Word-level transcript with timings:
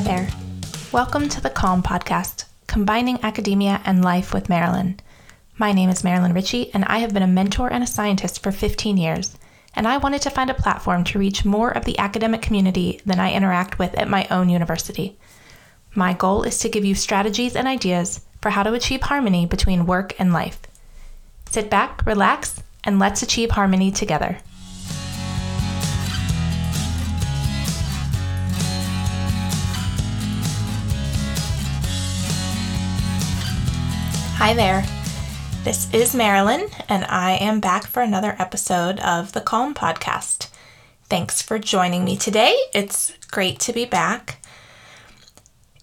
Hi 0.00 0.06
there. 0.06 0.28
Welcome 0.92 1.28
to 1.28 1.42
the 1.42 1.50
Calm 1.50 1.82
Podcast, 1.82 2.46
combining 2.66 3.22
academia 3.22 3.82
and 3.84 4.02
life 4.02 4.32
with 4.32 4.48
Marilyn. 4.48 4.98
My 5.58 5.72
name 5.72 5.90
is 5.90 6.02
Marilyn 6.02 6.32
Ritchie, 6.32 6.72
and 6.72 6.86
I 6.86 7.00
have 7.00 7.12
been 7.12 7.22
a 7.22 7.26
mentor 7.26 7.70
and 7.70 7.84
a 7.84 7.86
scientist 7.86 8.42
for 8.42 8.50
15 8.50 8.96
years, 8.96 9.36
and 9.74 9.86
I 9.86 9.98
wanted 9.98 10.22
to 10.22 10.30
find 10.30 10.48
a 10.48 10.54
platform 10.54 11.04
to 11.04 11.18
reach 11.18 11.44
more 11.44 11.70
of 11.70 11.84
the 11.84 11.98
academic 11.98 12.40
community 12.40 13.02
than 13.04 13.20
I 13.20 13.34
interact 13.34 13.78
with 13.78 13.94
at 13.94 14.08
my 14.08 14.26
own 14.30 14.48
university. 14.48 15.18
My 15.94 16.14
goal 16.14 16.44
is 16.44 16.58
to 16.60 16.70
give 16.70 16.86
you 16.86 16.94
strategies 16.94 17.54
and 17.54 17.68
ideas 17.68 18.24
for 18.40 18.48
how 18.48 18.62
to 18.62 18.72
achieve 18.72 19.02
harmony 19.02 19.44
between 19.44 19.84
work 19.84 20.18
and 20.18 20.32
life. 20.32 20.62
Sit 21.50 21.68
back, 21.68 22.06
relax, 22.06 22.62
and 22.84 22.98
let's 22.98 23.22
achieve 23.22 23.50
harmony 23.50 23.90
together. 23.90 24.38
Hi 34.40 34.54
there. 34.54 34.82
This 35.64 35.92
is 35.92 36.14
Marilyn, 36.14 36.66
and 36.88 37.04
I 37.04 37.32
am 37.32 37.60
back 37.60 37.86
for 37.86 38.00
another 38.00 38.34
episode 38.38 38.98
of 39.00 39.32
the 39.32 39.42
Calm 39.42 39.74
Podcast. 39.74 40.48
Thanks 41.10 41.42
for 41.42 41.58
joining 41.58 42.06
me 42.06 42.16
today. 42.16 42.56
It's 42.72 43.12
great 43.30 43.60
to 43.60 43.74
be 43.74 43.84
back. 43.84 44.42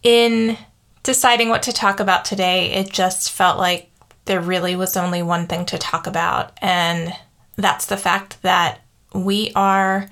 In 0.01 0.57
deciding 1.03 1.49
what 1.49 1.61
to 1.61 1.71
talk 1.71 1.99
about 1.99 2.25
today, 2.25 2.71
it 2.71 2.91
just 2.91 3.31
felt 3.31 3.59
like 3.59 3.91
there 4.25 4.41
really 4.41 4.75
was 4.75 4.97
only 4.97 5.21
one 5.21 5.45
thing 5.45 5.63
to 5.67 5.77
talk 5.77 6.07
about, 6.07 6.51
and 6.59 7.13
that's 7.57 7.85
the 7.85 7.95
fact 7.95 8.41
that 8.41 8.79
we 9.13 9.51
are 9.55 10.09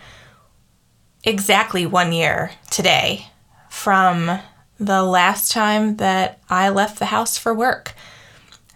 exactly 1.24 1.88
one 1.88 2.14
year 2.14 2.52
today 2.70 3.26
from 3.72 4.40
the 4.80 5.02
last 5.02 5.52
time 5.52 5.96
that 5.96 6.44
I 6.48 6.70
left 6.70 7.00
the 7.00 7.06
house 7.06 7.40
for 7.40 7.52
work. 7.52 7.96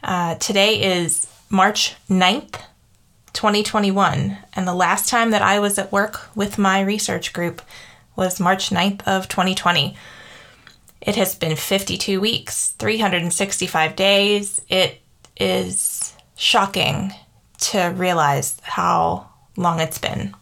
Uh, 0.03 0.35
today 0.35 1.01
is 1.01 1.27
March 1.49 1.95
9th, 2.09 2.61
2021, 3.33 4.37
and 4.53 4.67
the 4.67 4.73
last 4.73 5.09
time 5.09 5.31
that 5.31 5.41
I 5.41 5.59
was 5.59 5.77
at 5.77 5.91
work 5.91 6.33
with 6.35 6.57
my 6.57 6.79
research 6.79 7.33
group 7.33 7.61
was 8.15 8.39
March 8.39 8.69
9th 8.69 9.01
of 9.05 9.27
2020. 9.27 9.97
It 11.01 11.15
has 11.15 11.35
been 11.35 11.55
52 11.55 12.21
weeks, 12.21 12.69
365 12.79 13.95
days. 13.97 14.61
It 14.69 15.01
is 15.37 16.13
shocking 16.37 17.13
to 17.59 17.93
realize 17.95 18.57
how 18.63 19.29
long 19.57 19.81
it's 19.81 19.97
been. 19.97 20.33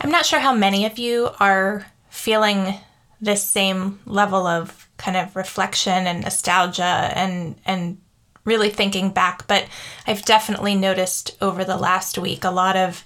I'm 0.00 0.10
not 0.10 0.26
sure 0.26 0.40
how 0.40 0.54
many 0.54 0.84
of 0.84 0.98
you 0.98 1.30
are 1.38 1.86
feeling 2.08 2.74
this 3.20 3.44
same 3.44 4.00
level 4.04 4.46
of 4.46 4.79
kind 5.00 5.16
of 5.16 5.34
reflection 5.34 6.06
and 6.06 6.22
nostalgia 6.22 7.10
and 7.14 7.56
and 7.64 7.98
really 8.44 8.70
thinking 8.70 9.10
back. 9.10 9.46
But 9.46 9.66
i've 10.06 10.24
definitely 10.24 10.74
noticed 10.74 11.36
over 11.40 11.64
the 11.64 11.76
last 11.76 12.18
week 12.18 12.44
a 12.44 12.50
lot 12.50 12.76
of 12.76 13.04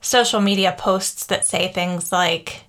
social 0.00 0.40
media 0.40 0.74
posts 0.78 1.26
that 1.26 1.44
say 1.44 1.68
things 1.68 2.12
like 2.12 2.64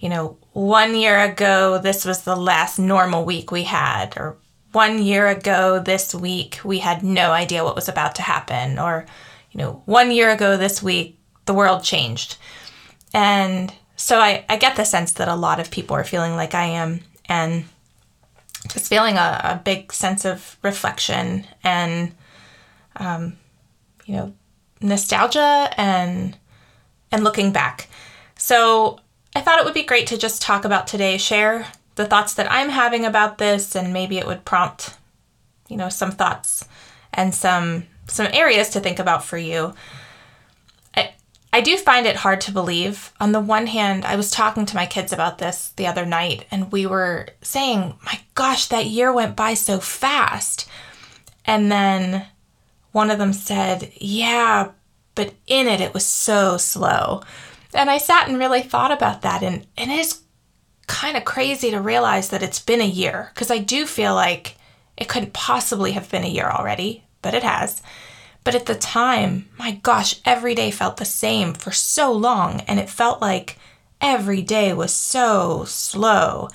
you 0.00 0.08
know 0.08 0.36
one 0.52 0.94
year 0.94 1.18
ago 1.20 1.78
this 1.78 2.04
was 2.04 2.22
the 2.22 2.36
last 2.36 2.78
normal 2.78 3.24
week 3.24 3.50
we 3.50 3.64
had 3.64 4.16
or 4.16 4.36
one 4.72 5.02
year 5.02 5.26
ago 5.28 5.80
this 5.80 6.14
week 6.14 6.60
we 6.64 6.78
had 6.78 7.02
no 7.02 7.30
idea 7.32 7.64
what 7.64 7.74
was 7.74 7.88
about 7.88 8.14
to 8.14 8.22
happen 8.22 8.78
or 8.78 9.06
you 9.50 9.58
know 9.58 9.82
one 9.86 10.10
year 10.10 10.30
ago 10.30 10.56
this 10.56 10.82
week 10.82 11.18
the 11.46 11.54
world 11.54 11.82
changed. 11.82 12.36
And 13.14 13.72
so 13.96 14.18
I, 14.18 14.44
I 14.48 14.56
get 14.56 14.76
the 14.76 14.84
sense 14.84 15.12
that 15.12 15.28
a 15.28 15.34
lot 15.34 15.60
of 15.60 15.70
people 15.70 15.96
are 15.96 16.04
feeling 16.04 16.34
like 16.34 16.54
I 16.54 16.64
am 16.64 17.00
and 17.26 17.64
just 18.72 18.88
feeling 18.88 19.16
a, 19.16 19.40
a 19.44 19.60
big 19.62 19.92
sense 19.92 20.24
of 20.24 20.56
reflection 20.62 21.46
and 21.62 22.14
um, 22.96 23.36
you 24.06 24.16
know 24.16 24.34
nostalgia 24.80 25.70
and 25.76 26.36
and 27.10 27.24
looking 27.24 27.52
back. 27.52 27.88
So 28.36 28.98
I 29.36 29.40
thought 29.40 29.58
it 29.58 29.64
would 29.64 29.74
be 29.74 29.82
great 29.84 30.06
to 30.08 30.18
just 30.18 30.42
talk 30.42 30.64
about 30.64 30.86
today, 30.86 31.18
share 31.18 31.66
the 31.94 32.06
thoughts 32.06 32.34
that 32.34 32.50
I'm 32.50 32.70
having 32.70 33.04
about 33.04 33.38
this, 33.38 33.76
and 33.76 33.92
maybe 33.92 34.18
it 34.18 34.26
would 34.26 34.44
prompt, 34.44 34.94
you 35.68 35.76
know, 35.76 35.88
some 35.88 36.10
thoughts 36.10 36.66
and 37.12 37.34
some 37.34 37.84
some 38.08 38.26
areas 38.32 38.70
to 38.70 38.80
think 38.80 38.98
about 38.98 39.24
for 39.24 39.38
you. 39.38 39.74
I 41.54 41.60
do 41.60 41.76
find 41.76 42.06
it 42.06 42.16
hard 42.16 42.40
to 42.42 42.52
believe. 42.52 43.12
On 43.20 43.32
the 43.32 43.40
one 43.40 43.66
hand, 43.66 44.06
I 44.06 44.16
was 44.16 44.30
talking 44.30 44.64
to 44.64 44.76
my 44.76 44.86
kids 44.86 45.12
about 45.12 45.36
this 45.36 45.70
the 45.76 45.86
other 45.86 46.06
night, 46.06 46.46
and 46.50 46.72
we 46.72 46.86
were 46.86 47.28
saying, 47.42 47.94
my 48.06 48.20
gosh, 48.34 48.66
that 48.68 48.86
year 48.86 49.12
went 49.12 49.36
by 49.36 49.52
so 49.54 49.78
fast. 49.78 50.66
And 51.44 51.70
then 51.70 52.26
one 52.92 53.10
of 53.10 53.18
them 53.18 53.34
said, 53.34 53.92
yeah, 53.96 54.70
but 55.14 55.34
in 55.46 55.66
it, 55.66 55.82
it 55.82 55.92
was 55.92 56.06
so 56.06 56.56
slow. 56.56 57.22
And 57.74 57.90
I 57.90 57.98
sat 57.98 58.28
and 58.28 58.38
really 58.38 58.62
thought 58.62 58.92
about 58.92 59.22
that, 59.22 59.42
and, 59.42 59.66
and 59.76 59.90
it 59.90 59.98
is 59.98 60.22
kind 60.86 61.16
of 61.16 61.24
crazy 61.24 61.70
to 61.70 61.80
realize 61.80 62.30
that 62.30 62.42
it's 62.42 62.60
been 62.60 62.80
a 62.80 62.86
year, 62.86 63.30
because 63.34 63.50
I 63.50 63.58
do 63.58 63.84
feel 63.84 64.14
like 64.14 64.56
it 64.96 65.08
couldn't 65.08 65.32
possibly 65.32 65.92
have 65.92 66.10
been 66.10 66.24
a 66.24 66.28
year 66.28 66.48
already, 66.48 67.04
but 67.20 67.34
it 67.34 67.42
has. 67.42 67.82
But 68.44 68.54
at 68.54 68.66
the 68.66 68.74
time, 68.74 69.48
my 69.56 69.72
gosh, 69.72 70.20
every 70.24 70.54
day 70.54 70.70
felt 70.70 70.96
the 70.96 71.04
same 71.04 71.54
for 71.54 71.70
so 71.70 72.12
long, 72.12 72.60
and 72.62 72.80
it 72.80 72.90
felt 72.90 73.20
like 73.20 73.56
every 74.00 74.42
day 74.42 74.72
was 74.72 74.92
so 74.92 75.64
slow. 75.64 76.48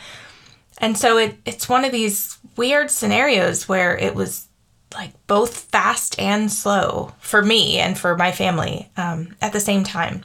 And 0.80 0.98
so 0.98 1.18
it, 1.18 1.38
it's 1.46 1.70
one 1.70 1.86
of 1.86 1.92
these 1.92 2.38
weird 2.56 2.92
scenarios 2.92 3.70
where 3.70 3.98
it 3.98 4.16
was 4.16 4.48
like 4.94 5.12
both 5.28 5.58
fast 5.72 6.20
and 6.20 6.52
slow 6.52 7.14
for 7.20 7.42
me 7.42 7.80
and 7.80 7.98
for 7.98 8.16
my 8.18 8.32
family 8.32 8.90
um, 8.98 9.36
at 9.42 9.54
the 9.54 9.60
same 9.60 9.84
time. 9.84 10.24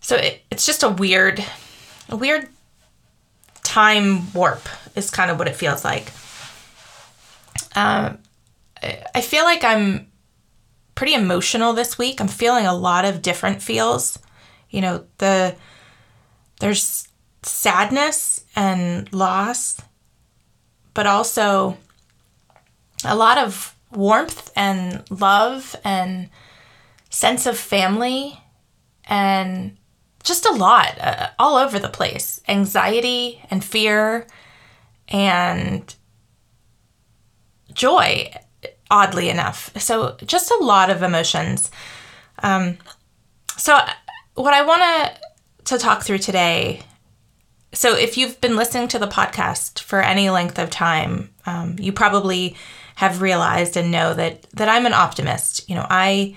So 0.00 0.16
it, 0.16 0.42
it's 0.50 0.66
just 0.66 0.82
a 0.82 0.88
weird, 0.88 1.44
a 2.08 2.16
weird 2.16 2.48
time 3.62 4.32
warp 4.32 4.68
is 4.94 5.10
kind 5.10 5.30
of 5.30 5.38
what 5.38 5.48
it 5.48 5.56
feels 5.56 5.84
like. 5.84 6.10
Um, 7.74 8.18
I 9.14 9.20
feel 9.20 9.44
like 9.44 9.62
I'm 9.62 10.09
pretty 11.00 11.14
emotional 11.14 11.72
this 11.72 11.96
week. 11.96 12.20
I'm 12.20 12.28
feeling 12.28 12.66
a 12.66 12.74
lot 12.74 13.06
of 13.06 13.22
different 13.22 13.62
feels. 13.62 14.18
You 14.68 14.82
know, 14.82 15.06
the 15.16 15.56
there's 16.60 17.08
sadness 17.42 18.44
and 18.54 19.10
loss, 19.10 19.80
but 20.92 21.06
also 21.06 21.78
a 23.02 23.16
lot 23.16 23.38
of 23.38 23.74
warmth 23.90 24.52
and 24.54 25.02
love 25.08 25.74
and 25.84 26.28
sense 27.08 27.46
of 27.46 27.56
family 27.56 28.38
and 29.06 29.78
just 30.22 30.44
a 30.44 30.52
lot 30.52 30.98
uh, 31.00 31.28
all 31.38 31.56
over 31.56 31.78
the 31.78 31.88
place 31.88 32.42
anxiety 32.46 33.42
and 33.50 33.64
fear 33.64 34.26
and 35.08 35.94
joy 37.72 38.30
oddly 38.90 39.28
enough. 39.28 39.70
So, 39.80 40.16
just 40.24 40.50
a 40.50 40.62
lot 40.62 40.90
of 40.90 41.02
emotions. 41.02 41.70
Um, 42.42 42.78
so, 43.56 43.78
what 44.34 44.54
I 44.54 44.62
want 44.62 45.12
to 45.64 45.78
talk 45.78 46.02
through 46.02 46.18
today. 46.18 46.82
So, 47.72 47.96
if 47.96 48.16
you've 48.16 48.40
been 48.40 48.56
listening 48.56 48.88
to 48.88 48.98
the 48.98 49.06
podcast 49.06 49.80
for 49.80 50.02
any 50.02 50.28
length 50.30 50.58
of 50.58 50.70
time, 50.70 51.30
um, 51.46 51.76
you 51.78 51.92
probably 51.92 52.56
have 52.96 53.22
realized 53.22 53.76
and 53.76 53.90
know 53.90 54.12
that 54.14 54.42
that 54.52 54.68
I'm 54.68 54.86
an 54.86 54.92
optimist. 54.92 55.68
You 55.68 55.76
know, 55.76 55.86
I 55.88 56.36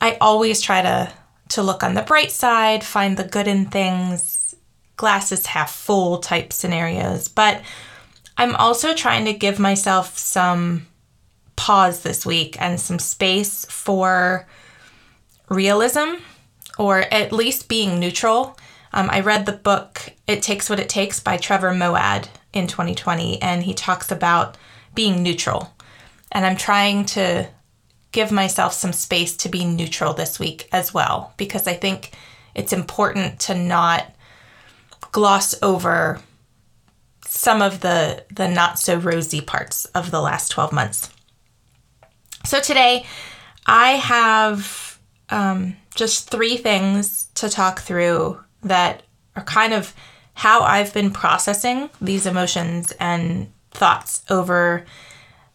I 0.00 0.16
always 0.20 0.60
try 0.60 0.82
to 0.82 1.12
to 1.50 1.62
look 1.62 1.82
on 1.82 1.94
the 1.94 2.02
bright 2.02 2.30
side, 2.30 2.84
find 2.84 3.16
the 3.16 3.24
good 3.24 3.48
in 3.48 3.66
things, 3.66 4.54
glasses 4.96 5.46
half 5.46 5.74
full 5.74 6.18
type 6.18 6.52
scenarios. 6.52 7.28
But 7.28 7.62
I'm 8.36 8.54
also 8.56 8.94
trying 8.94 9.24
to 9.26 9.32
give 9.32 9.58
myself 9.58 10.18
some 10.18 10.86
pause 11.56 12.02
this 12.02 12.24
week 12.26 12.60
and 12.60 12.80
some 12.80 12.98
space 12.98 13.64
for 13.66 14.46
realism 15.48 16.14
or 16.78 17.00
at 17.12 17.32
least 17.32 17.68
being 17.68 18.00
neutral. 18.00 18.56
Um, 18.92 19.08
I 19.10 19.20
read 19.20 19.46
the 19.46 19.52
book 19.52 20.12
It 20.26 20.42
Takes 20.42 20.70
What 20.70 20.80
It 20.80 20.88
Takes 20.88 21.20
by 21.20 21.36
Trevor 21.36 21.72
Moawad 21.72 22.28
in 22.52 22.66
2020, 22.66 23.40
and 23.42 23.62
he 23.62 23.74
talks 23.74 24.10
about 24.10 24.56
being 24.94 25.22
neutral. 25.22 25.74
And 26.32 26.46
I'm 26.46 26.56
trying 26.56 27.04
to 27.06 27.48
give 28.12 28.30
myself 28.30 28.72
some 28.72 28.92
space 28.92 29.36
to 29.38 29.48
be 29.48 29.64
neutral 29.64 30.14
this 30.14 30.38
week 30.38 30.68
as 30.72 30.94
well, 30.94 31.34
because 31.36 31.66
I 31.66 31.74
think 31.74 32.12
it's 32.54 32.72
important 32.72 33.40
to 33.40 33.54
not 33.54 34.14
gloss 35.10 35.54
over 35.62 36.20
some 37.26 37.62
of 37.62 37.80
the 37.80 38.24
the 38.30 38.48
not 38.48 38.78
so 38.78 38.96
rosy 38.96 39.40
parts 39.40 39.86
of 39.86 40.10
the 40.12 40.20
last 40.20 40.50
12 40.50 40.72
months. 40.72 41.13
So 42.44 42.60
today 42.60 43.06
I 43.64 43.92
have 43.92 44.98
um, 45.30 45.76
just 45.94 46.28
three 46.28 46.58
things 46.58 47.28
to 47.36 47.48
talk 47.48 47.80
through 47.80 48.38
that 48.62 49.02
are 49.34 49.44
kind 49.44 49.72
of 49.72 49.94
how 50.34 50.60
I've 50.60 50.92
been 50.92 51.10
processing 51.10 51.88
these 52.02 52.26
emotions 52.26 52.92
and 53.00 53.50
thoughts 53.70 54.22
over 54.28 54.84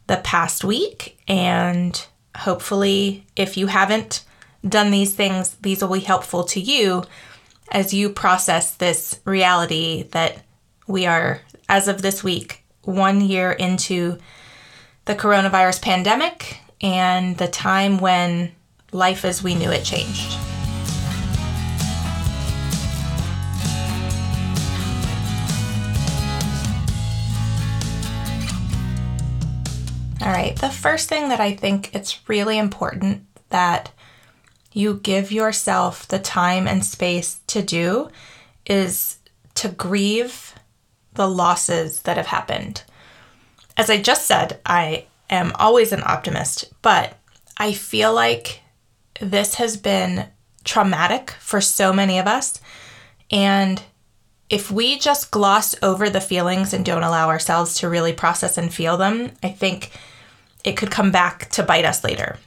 the 0.08 0.18
past 0.18 0.64
week. 0.64 1.20
And 1.28 2.04
hopefully, 2.36 3.28
if 3.36 3.56
you 3.56 3.68
haven't 3.68 4.26
done 4.68 4.90
these 4.90 5.14
things, 5.14 5.56
these 5.62 5.84
will 5.84 5.94
be 5.94 6.00
helpful 6.00 6.44
to 6.46 6.60
you 6.60 7.04
as 7.72 7.94
you 7.94 8.10
process 8.10 8.74
this 8.74 9.20
reality 9.26 10.04
that 10.12 10.42
we 10.88 11.06
are, 11.06 11.42
as 11.68 11.88
of 11.88 12.02
this 12.02 12.24
week, 12.24 12.64
one 12.82 13.22
year 13.22 13.52
into 13.52 14.18
the 15.06 15.14
coronavirus 15.14 15.84
pandemic 15.84 16.62
and 16.82 17.38
the 17.38 17.48
time 17.48 18.00
when 18.00 18.52
life 18.92 19.26
as 19.26 19.44
we 19.44 19.56
knew 19.56 19.70
it 19.70 19.84
changed. 19.84 20.38
All 30.22 30.36
right, 30.36 30.56
the 30.58 30.70
first 30.70 31.10
thing 31.10 31.30
that 31.30 31.40
I 31.40 31.56
think 31.56 31.96
it's 31.96 32.28
really 32.30 32.58
important 32.58 33.24
that 33.50 33.92
you 34.72 34.96
give 34.96 35.32
yourself 35.32 36.08
the 36.08 36.20
time 36.20 36.68
and 36.68 36.86
space 36.86 37.40
to 37.48 37.62
do 37.62 38.10
is 38.66 39.18
to 39.56 39.70
grieve 39.70 40.54
the 41.14 41.28
losses 41.28 42.02
that 42.02 42.18
have 42.18 42.28
happened. 42.28 42.84
As 43.76 43.90
I 43.90 44.02
just 44.02 44.28
said, 44.28 44.60
I 44.66 45.06
am 45.30 45.52
always 45.56 45.92
an 45.92 46.04
optimist, 46.06 46.72
but 46.82 47.18
I 47.58 47.74
feel 47.74 48.14
like 48.14 48.62
this 49.20 49.56
has 49.56 49.78
been 49.78 50.28
traumatic 50.64 51.32
for 51.40 51.62
so 51.62 51.92
many 51.92 52.20
of 52.20 52.28
us. 52.28 52.60
And 53.32 53.82
if 54.50 54.72
we 54.72 54.98
just 54.98 55.32
gloss 55.32 55.76
over 55.84 56.10
the 56.10 56.22
feelings 56.22 56.74
and 56.74 56.84
don't 56.84 57.04
allow 57.04 57.30
ourselves 57.30 57.76
to 57.76 57.90
really 57.90 58.14
process 58.14 58.58
and 58.58 58.74
feel 58.74 58.98
them, 58.98 59.32
I 59.44 59.50
think 59.50 59.92
it 60.64 60.78
could 60.78 60.92
come 60.92 61.12
back 61.12 61.50
to 61.52 61.64
bite 61.64 61.86
us 61.86 62.04
later. 62.04 62.38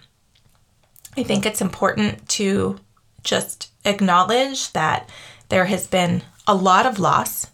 I 1.16 1.22
think 1.22 1.46
it's 1.46 1.60
important 1.60 2.28
to 2.30 2.78
just 3.22 3.70
acknowledge 3.84 4.72
that 4.72 5.08
there 5.48 5.66
has 5.66 5.86
been 5.86 6.22
a 6.46 6.54
lot 6.54 6.86
of 6.86 6.98
loss 6.98 7.48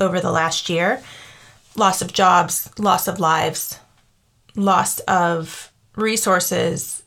over 0.00 0.20
the 0.20 0.32
last 0.32 0.68
year 0.68 1.02
loss 1.76 2.02
of 2.02 2.12
jobs, 2.12 2.70
loss 2.78 3.06
of 3.06 3.20
lives, 3.20 3.78
loss 4.58 4.98
of 5.00 5.72
resources, 5.96 7.02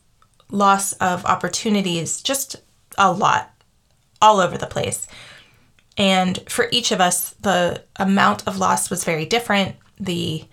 loss 0.50 0.94
of 0.94 1.24
opportunities, 1.26 2.22
just 2.22 2.56
a 2.98 3.12
lot 3.12 3.50
all 4.20 4.40
over 4.40 4.56
the 4.56 4.66
place. 4.66 5.06
And 5.98 6.38
for 6.48 6.68
each 6.72 6.90
of 6.90 7.00
us, 7.00 7.30
the 7.40 7.82
amount 7.96 8.46
of 8.46 8.58
loss 8.58 8.88
was 8.88 9.04
very 9.04 9.26
different. 9.26 9.76
The 10.00 10.44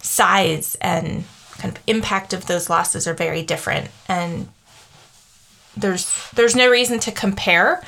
size 0.00 0.76
and 0.80 1.24
kind 1.58 1.76
of 1.76 1.82
impact 1.88 2.32
of 2.32 2.46
those 2.46 2.70
losses 2.70 3.08
are 3.08 3.14
very 3.14 3.42
different. 3.42 3.90
And 4.06 4.48
there's 5.76 6.30
there's 6.32 6.54
no 6.54 6.70
reason 6.70 7.00
to 7.00 7.12
compare 7.12 7.82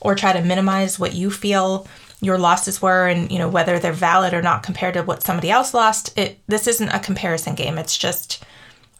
or 0.00 0.14
try 0.14 0.32
to 0.32 0.42
minimize 0.42 0.98
what 0.98 1.14
you 1.14 1.30
feel 1.30 1.86
your 2.20 2.38
losses 2.38 2.80
were 2.80 3.06
and 3.06 3.30
you 3.30 3.38
know 3.38 3.48
whether 3.48 3.78
they're 3.78 3.92
valid 3.92 4.32
or 4.32 4.42
not 4.42 4.62
compared 4.62 4.94
to 4.94 5.02
what 5.02 5.22
somebody 5.22 5.50
else 5.50 5.74
lost 5.74 6.16
it 6.18 6.40
this 6.46 6.66
isn't 6.66 6.88
a 6.88 6.98
comparison 6.98 7.54
game. 7.54 7.78
It's 7.78 7.96
just 7.96 8.44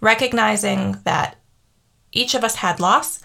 recognizing 0.01 0.99
that 1.05 1.37
each 2.13 2.35
of 2.35 2.45
us 2.45 2.57
had 2.57 2.81
loss 2.81 3.23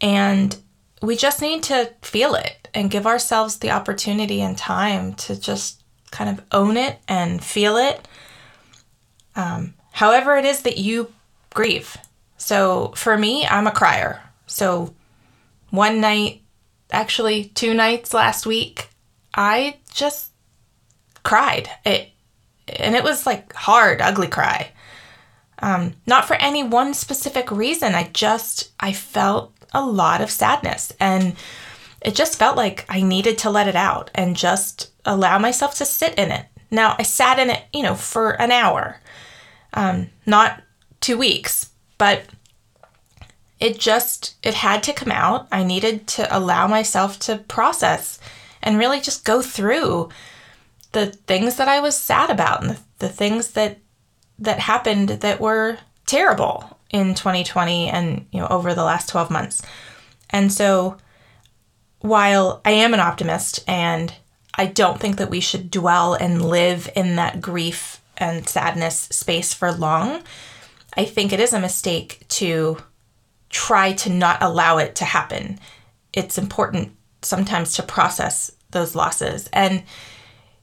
and 0.00 0.56
we 1.00 1.16
just 1.16 1.40
need 1.40 1.62
to 1.64 1.92
feel 2.02 2.34
it 2.34 2.68
and 2.74 2.90
give 2.90 3.06
ourselves 3.06 3.58
the 3.58 3.70
opportunity 3.70 4.40
and 4.40 4.58
time 4.58 5.14
to 5.14 5.40
just 5.40 5.82
kind 6.10 6.30
of 6.30 6.44
own 6.52 6.76
it 6.76 6.98
and 7.08 7.42
feel 7.42 7.76
it 7.76 8.06
um, 9.36 9.74
however 9.92 10.36
it 10.36 10.44
is 10.44 10.62
that 10.62 10.78
you 10.78 11.12
grieve. 11.54 11.96
So 12.36 12.92
for 12.94 13.16
me 13.16 13.46
i'm 13.46 13.66
a 13.66 13.72
crier. 13.72 14.20
So 14.46 14.94
one 15.70 16.00
night 16.00 16.42
actually 16.90 17.44
two 17.54 17.72
nights 17.72 18.12
last 18.12 18.44
week 18.46 18.87
I 19.38 19.76
just 19.94 20.32
cried. 21.22 21.70
It 21.86 22.10
and 22.66 22.96
it 22.96 23.04
was 23.04 23.24
like 23.24 23.52
hard, 23.54 24.02
ugly 24.02 24.26
cry. 24.26 24.72
Um, 25.60 25.94
not 26.06 26.26
for 26.26 26.34
any 26.34 26.64
one 26.64 26.92
specific 26.92 27.50
reason. 27.50 27.94
I 27.94 28.10
just 28.12 28.72
I 28.80 28.92
felt 28.92 29.54
a 29.72 29.86
lot 29.86 30.20
of 30.20 30.30
sadness 30.30 30.92
and 30.98 31.36
it 32.00 32.16
just 32.16 32.38
felt 32.38 32.56
like 32.56 32.84
I 32.88 33.00
needed 33.00 33.38
to 33.38 33.50
let 33.50 33.68
it 33.68 33.76
out 33.76 34.10
and 34.14 34.36
just 34.36 34.90
allow 35.04 35.38
myself 35.38 35.76
to 35.76 35.84
sit 35.84 36.14
in 36.18 36.32
it. 36.32 36.46
Now 36.70 36.96
I 36.98 37.04
sat 37.04 37.38
in 37.38 37.48
it, 37.48 37.62
you 37.72 37.84
know, 37.84 37.94
for 37.94 38.32
an 38.42 38.50
hour, 38.50 39.00
um, 39.72 40.08
not 40.26 40.62
two 41.00 41.16
weeks, 41.16 41.70
but 41.96 42.24
it 43.60 43.78
just 43.78 44.34
it 44.42 44.54
had 44.54 44.82
to 44.84 44.92
come 44.92 45.12
out. 45.12 45.46
I 45.52 45.62
needed 45.62 46.08
to 46.08 46.36
allow 46.36 46.66
myself 46.66 47.20
to 47.20 47.38
process 47.38 48.18
and 48.62 48.78
really 48.78 49.00
just 49.00 49.24
go 49.24 49.42
through 49.42 50.08
the 50.92 51.06
things 51.06 51.56
that 51.56 51.68
I 51.68 51.80
was 51.80 51.96
sad 51.96 52.30
about 52.30 52.62
and 52.62 52.70
the, 52.70 52.80
the 52.98 53.08
things 53.08 53.52
that 53.52 53.78
that 54.38 54.60
happened 54.60 55.08
that 55.08 55.40
were 55.40 55.78
terrible 56.06 56.78
in 56.90 57.14
2020 57.14 57.88
and 57.88 58.26
you 58.32 58.40
know 58.40 58.46
over 58.48 58.74
the 58.74 58.84
last 58.84 59.08
12 59.08 59.30
months. 59.30 59.62
And 60.30 60.52
so 60.52 60.96
while 62.00 62.60
I 62.64 62.72
am 62.72 62.94
an 62.94 63.00
optimist 63.00 63.60
and 63.66 64.14
I 64.54 64.66
don't 64.66 65.00
think 65.00 65.16
that 65.16 65.30
we 65.30 65.40
should 65.40 65.70
dwell 65.70 66.14
and 66.14 66.44
live 66.44 66.90
in 66.94 67.16
that 67.16 67.40
grief 67.40 68.00
and 68.16 68.48
sadness 68.48 69.08
space 69.10 69.54
for 69.54 69.72
long, 69.72 70.22
I 70.96 71.04
think 71.04 71.32
it 71.32 71.40
is 71.40 71.52
a 71.52 71.60
mistake 71.60 72.24
to 72.28 72.78
try 73.50 73.92
to 73.92 74.10
not 74.10 74.42
allow 74.42 74.78
it 74.78 74.96
to 74.96 75.04
happen. 75.04 75.58
It's 76.12 76.38
important 76.38 76.92
sometimes 77.22 77.74
to 77.74 77.82
process 77.82 78.50
those 78.70 78.94
losses 78.94 79.48
and 79.52 79.82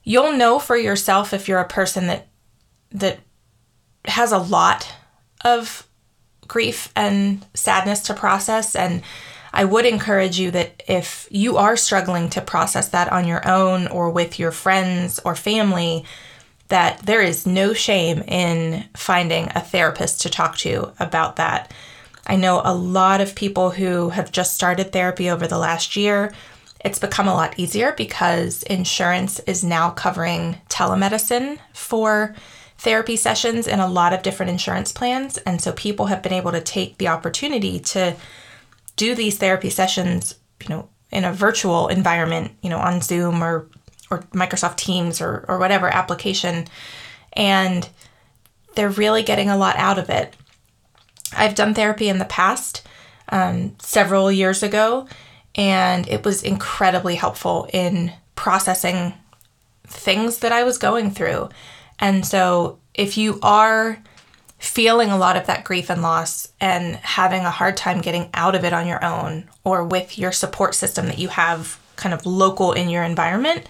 you'll 0.03 0.33
know 0.33 0.59
for 0.59 0.77
yourself 0.77 1.33
if 1.33 1.47
you're 1.47 1.59
a 1.59 1.67
person 1.67 2.07
that 2.07 2.27
that 2.91 3.19
has 4.05 4.31
a 4.31 4.37
lot 4.37 4.87
of 5.43 5.87
grief 6.47 6.91
and 6.95 7.45
sadness 7.53 8.01
to 8.01 8.13
process 8.13 8.75
and 8.75 9.01
I 9.51 9.63
would 9.63 9.85
encourage 9.85 10.37
you 10.37 10.51
that 10.51 10.83
if 10.85 11.29
you 11.31 11.55
are 11.55 11.77
struggling 11.77 12.29
to 12.31 12.41
process 12.41 12.89
that 12.89 13.11
on 13.11 13.25
your 13.25 13.47
own 13.47 13.87
or 13.87 14.09
with 14.09 14.37
your 14.37 14.51
friends 14.51 15.17
or 15.19 15.33
family 15.33 16.03
that 16.67 16.99
there 17.05 17.21
is 17.21 17.45
no 17.45 17.73
shame 17.73 18.21
in 18.27 18.83
finding 18.95 19.49
a 19.55 19.61
therapist 19.61 20.21
to 20.21 20.29
talk 20.29 20.57
to 20.57 20.91
about 20.99 21.37
that. 21.37 21.71
I 22.27 22.35
know 22.35 22.61
a 22.63 22.73
lot 22.73 23.21
of 23.21 23.35
people 23.35 23.71
who 23.71 24.09
have 24.09 24.31
just 24.31 24.55
started 24.55 24.91
therapy 24.91 25.29
over 25.29 25.47
the 25.47 25.57
last 25.57 25.95
year 25.95 26.33
it's 26.85 26.99
become 26.99 27.27
a 27.27 27.33
lot 27.33 27.57
easier 27.57 27.93
because 27.93 28.61
insurance 28.61 29.39
is 29.39 29.63
now 29.63 29.89
covering 29.89 30.61
telemedicine 30.69 31.57
for 31.73 32.35
therapy 32.77 33.15
sessions 33.15 33.65
in 33.65 33.79
a 33.79 33.87
lot 33.87 34.13
of 34.13 34.21
different 34.21 34.51
insurance 34.51 34.91
plans. 34.91 35.39
And 35.39 35.59
so 35.59 35.71
people 35.71 36.05
have 36.05 36.21
been 36.21 36.31
able 36.31 36.51
to 36.51 36.61
take 36.61 36.99
the 36.99 37.07
opportunity 37.07 37.79
to 37.79 38.15
do 38.97 39.15
these 39.15 39.39
therapy 39.39 39.71
sessions, 39.71 40.35
you 40.61 40.69
know, 40.69 40.87
in 41.11 41.25
a 41.25 41.33
virtual 41.33 41.87
environment, 41.87 42.51
you 42.61 42.69
know, 42.69 42.77
on 42.77 43.01
Zoom 43.01 43.43
or 43.43 43.67
or 44.11 44.19
Microsoft 44.35 44.75
Teams 44.75 45.19
or, 45.19 45.43
or 45.47 45.57
whatever 45.57 45.87
application. 45.87 46.67
And 47.33 47.89
they're 48.75 48.91
really 48.91 49.23
getting 49.23 49.49
a 49.49 49.57
lot 49.57 49.75
out 49.77 49.97
of 49.97 50.11
it. 50.11 50.35
I've 51.33 51.55
done 51.55 51.73
therapy 51.73 52.09
in 52.09 52.19
the 52.19 52.25
past, 52.25 52.85
um, 53.29 53.75
several 53.79 54.31
years 54.31 54.63
ago, 54.63 55.07
and 55.55 56.07
it 56.07 56.23
was 56.23 56.43
incredibly 56.43 57.15
helpful 57.15 57.67
in 57.73 58.13
processing 58.35 59.13
things 59.87 60.39
that 60.39 60.51
I 60.51 60.63
was 60.63 60.77
going 60.77 61.11
through. 61.11 61.49
And 61.99 62.25
so, 62.25 62.79
if 62.93 63.17
you 63.17 63.39
are 63.41 64.01
feeling 64.57 65.09
a 65.09 65.17
lot 65.17 65.37
of 65.37 65.47
that 65.47 65.63
grief 65.63 65.89
and 65.89 66.01
loss 66.01 66.47
and 66.59 66.95
having 66.97 67.41
a 67.41 67.51
hard 67.51 67.77
time 67.77 68.01
getting 68.01 68.29
out 68.33 68.55
of 68.55 68.63
it 68.63 68.73
on 68.73 68.87
your 68.87 69.03
own 69.03 69.47
or 69.63 69.83
with 69.83 70.17
your 70.17 70.31
support 70.31 70.73
system 70.73 71.05
that 71.07 71.19
you 71.19 71.27
have 71.27 71.79
kind 71.97 72.13
of 72.13 72.25
local 72.25 72.71
in 72.71 72.89
your 72.89 73.03
environment, 73.03 73.67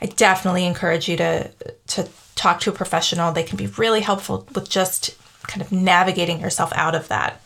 I 0.00 0.06
definitely 0.06 0.66
encourage 0.66 1.08
you 1.08 1.16
to 1.16 1.50
to 1.88 2.08
talk 2.34 2.60
to 2.60 2.70
a 2.70 2.72
professional. 2.72 3.32
They 3.32 3.42
can 3.42 3.56
be 3.56 3.66
really 3.66 4.00
helpful 4.00 4.46
with 4.54 4.68
just 4.68 5.16
kind 5.48 5.60
of 5.62 5.72
navigating 5.72 6.40
yourself 6.40 6.72
out 6.76 6.94
of 6.94 7.08
that. 7.08 7.40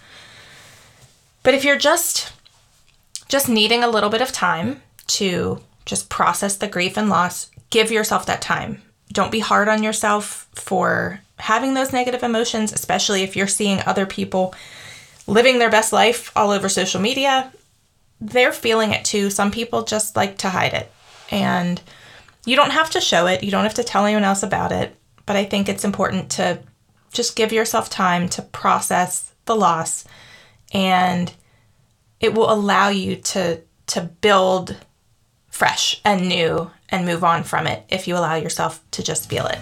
But 1.42 1.54
if 1.54 1.64
you're 1.64 1.78
just 1.78 2.32
just 3.28 3.49
needing 3.49 3.82
a 3.82 3.88
little 3.88 4.11
bit 4.11 4.21
of 4.21 4.30
time 4.30 4.82
to 5.06 5.59
just 5.87 6.11
process 6.11 6.56
the 6.56 6.68
grief 6.68 6.99
and 6.99 7.09
loss, 7.09 7.50
give 7.71 7.90
yourself 7.90 8.26
that 8.26 8.42
time. 8.42 8.82
Don't 9.11 9.32
be 9.32 9.40
hard 9.40 9.68
on 9.68 9.82
yourself 9.82 10.47
for 10.54 11.21
having 11.38 11.73
those 11.73 11.94
negative 11.94 12.23
emotions, 12.23 12.73
especially 12.73 13.23
if 13.23 13.35
you're 13.35 13.47
seeing 13.47 13.80
other 13.87 14.04
people 14.04 14.54
living 15.26 15.59
their 15.59 15.71
best 15.71 15.92
life 15.92 16.30
all 16.37 16.50
over 16.50 16.68
social 16.68 17.00
media. 17.00 17.50
They're 18.21 18.52
feeling 18.52 18.92
it 18.92 19.04
too. 19.04 19.30
Some 19.30 19.50
people 19.50 19.82
just 19.82 20.14
like 20.14 20.38
to 20.38 20.50
hide 20.50 20.75
it. 20.75 20.92
And 21.30 21.80
you 22.44 22.54
don't 22.54 22.71
have 22.71 22.90
to 22.90 23.00
show 23.00 23.26
it, 23.26 23.42
you 23.42 23.50
don't 23.50 23.64
have 23.64 23.75
to 23.75 23.85
tell 23.85 24.04
anyone 24.04 24.25
else 24.25 24.42
about 24.42 24.73
it. 24.73 24.94
But 25.25 25.37
I 25.37 25.44
think 25.44 25.68
it's 25.68 25.85
important 25.85 26.30
to 26.32 26.61
just 27.12 27.37
give 27.37 27.52
yourself 27.52 27.90
time 27.90 28.28
to 28.31 28.42
process 28.42 29.33
the 29.45 29.54
loss 29.54 30.04
and 30.73 31.33
it 32.21 32.35
will 32.35 32.52
allow 32.52 32.88
you 32.88 33.16
to 33.16 33.61
to 33.87 34.00
build 34.00 34.76
fresh 35.50 36.00
and 36.04 36.28
new 36.28 36.71
and 36.88 37.04
move 37.04 37.23
on 37.23 37.42
from 37.42 37.66
it 37.66 37.85
if 37.88 38.09
you 38.09 38.16
allow 38.16 38.35
yourself 38.35 38.83
to 38.90 39.02
just 39.02 39.28
feel 39.28 39.47
it. 39.47 39.59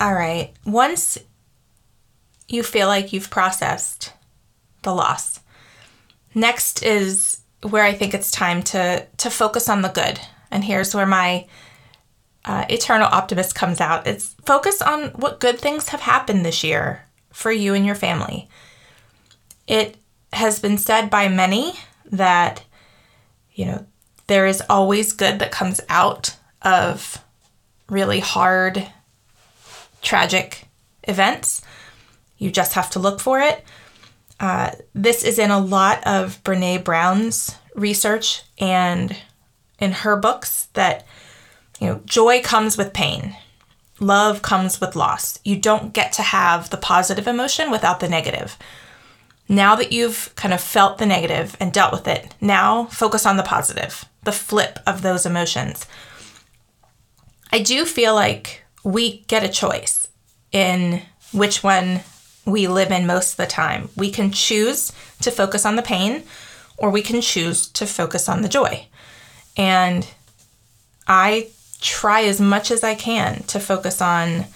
All 0.00 0.14
right. 0.14 0.52
Once 0.64 1.18
you 2.46 2.62
feel 2.62 2.86
like 2.86 3.12
you've 3.12 3.30
processed 3.30 4.12
the 4.82 4.94
loss, 4.94 5.40
next 6.34 6.82
is 6.82 7.40
where 7.62 7.84
I 7.84 7.92
think 7.92 8.14
it's 8.14 8.30
time 8.30 8.62
to 8.64 9.06
to 9.16 9.30
focus 9.30 9.68
on 9.68 9.82
the 9.82 9.88
good. 9.88 10.20
And 10.50 10.64
here's 10.64 10.94
where 10.94 11.06
my 11.06 11.46
uh, 12.44 12.64
eternal 12.68 13.08
optimist 13.10 13.54
comes 13.54 13.80
out. 13.80 14.06
It's 14.06 14.34
focus 14.44 14.80
on 14.80 15.08
what 15.10 15.40
good 15.40 15.58
things 15.58 15.90
have 15.90 16.00
happened 16.00 16.44
this 16.44 16.64
year 16.64 17.04
for 17.32 17.52
you 17.52 17.74
and 17.74 17.84
your 17.84 17.94
family. 17.94 18.48
It 19.66 19.96
has 20.32 20.58
been 20.58 20.78
said 20.78 21.10
by 21.10 21.28
many 21.28 21.74
that 22.06 22.64
you 23.52 23.66
know 23.66 23.86
there 24.28 24.46
is 24.46 24.62
always 24.68 25.12
good 25.12 25.38
that 25.40 25.50
comes 25.50 25.80
out 25.88 26.36
of 26.62 27.22
really 27.88 28.20
hard 28.20 28.86
tragic 30.02 30.66
events. 31.04 31.62
You 32.36 32.50
just 32.50 32.74
have 32.74 32.90
to 32.90 32.98
look 32.98 33.20
for 33.20 33.40
it. 33.40 33.64
Uh, 34.40 34.70
this 34.94 35.24
is 35.24 35.38
in 35.38 35.50
a 35.50 35.58
lot 35.58 36.06
of 36.06 36.42
Brene 36.44 36.84
Brown's 36.84 37.56
research 37.74 38.42
and 38.58 39.16
in 39.78 39.92
her 39.92 40.16
books 40.16 40.68
that 40.74 41.06
you 41.80 41.86
know 41.86 42.00
joy 42.04 42.40
comes 42.42 42.76
with 42.76 42.92
pain 42.92 43.36
love 44.00 44.42
comes 44.42 44.80
with 44.80 44.96
loss. 44.96 45.38
You 45.44 45.56
don't 45.56 45.92
get 45.92 46.12
to 46.14 46.22
have 46.22 46.70
the 46.70 46.76
positive 46.76 47.26
emotion 47.26 47.70
without 47.70 48.00
the 48.00 48.08
negative. 48.08 48.56
Now 49.48 49.74
that 49.76 49.92
you've 49.92 50.32
kind 50.36 50.52
of 50.52 50.60
felt 50.60 50.98
the 50.98 51.06
negative 51.06 51.56
and 51.58 51.72
dealt 51.72 51.92
with 51.92 52.06
it 52.06 52.34
now 52.40 52.84
focus 52.86 53.24
on 53.26 53.36
the 53.36 53.42
positive 53.42 54.04
the 54.24 54.32
flip 54.32 54.78
of 54.86 55.00
those 55.00 55.24
emotions. 55.24 55.86
I 57.50 57.60
do 57.60 57.86
feel 57.86 58.14
like 58.14 58.62
we 58.84 59.20
get 59.20 59.44
a 59.44 59.48
choice 59.48 60.08
in 60.52 61.00
which 61.32 61.62
one 61.62 62.00
we 62.50 62.66
live 62.66 62.90
in 62.90 63.06
most 63.06 63.32
of 63.32 63.36
the 63.36 63.46
time. 63.46 63.88
We 63.96 64.10
can 64.10 64.30
choose 64.30 64.92
to 65.20 65.30
focus 65.30 65.64
on 65.64 65.76
the 65.76 65.82
pain 65.82 66.24
or 66.76 66.90
we 66.90 67.02
can 67.02 67.20
choose 67.20 67.66
to 67.68 67.86
focus 67.86 68.28
on 68.28 68.42
the 68.42 68.48
joy. 68.48 68.86
And 69.56 70.06
I 71.06 71.48
try 71.80 72.22
as 72.22 72.40
much 72.40 72.70
as 72.70 72.82
I 72.82 72.94
can 72.94 73.42
to 73.44 73.60
focus 73.60 74.00
on 74.00 74.46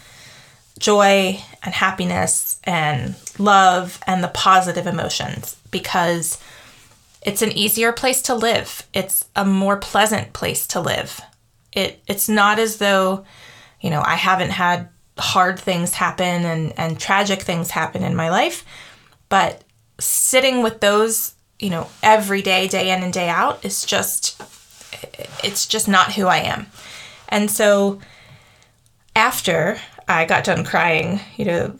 joy 0.78 1.40
and 1.62 1.74
happiness 1.74 2.60
and 2.64 3.14
love 3.38 4.00
and 4.06 4.22
the 4.22 4.28
positive 4.28 4.86
emotions 4.86 5.56
because 5.70 6.38
it's 7.22 7.42
an 7.42 7.52
easier 7.52 7.92
place 7.92 8.22
to 8.22 8.34
live. 8.34 8.86
It's 8.92 9.26
a 9.36 9.44
more 9.44 9.76
pleasant 9.76 10.32
place 10.32 10.66
to 10.68 10.80
live. 10.80 11.20
It 11.72 12.02
it's 12.06 12.28
not 12.28 12.58
as 12.58 12.78
though, 12.78 13.24
you 13.80 13.90
know, 13.90 14.02
I 14.04 14.16
haven't 14.16 14.50
had 14.50 14.88
hard 15.18 15.58
things 15.58 15.94
happen 15.94 16.44
and, 16.44 16.72
and 16.78 16.98
tragic 16.98 17.42
things 17.42 17.70
happen 17.70 18.02
in 18.02 18.16
my 18.16 18.30
life. 18.30 18.64
But 19.28 19.62
sitting 19.98 20.62
with 20.62 20.80
those, 20.80 21.34
you 21.58 21.70
know, 21.70 21.88
every 22.02 22.42
day, 22.42 22.68
day 22.68 22.90
in 22.90 23.02
and 23.02 23.12
day 23.12 23.28
out 23.28 23.64
is 23.64 23.84
just, 23.84 24.40
it's 25.44 25.66
just 25.66 25.88
not 25.88 26.12
who 26.12 26.26
I 26.26 26.38
am. 26.38 26.66
And 27.28 27.50
so 27.50 28.00
after 29.14 29.78
I 30.08 30.24
got 30.24 30.44
done 30.44 30.64
crying, 30.64 31.20
you 31.36 31.44
know, 31.44 31.78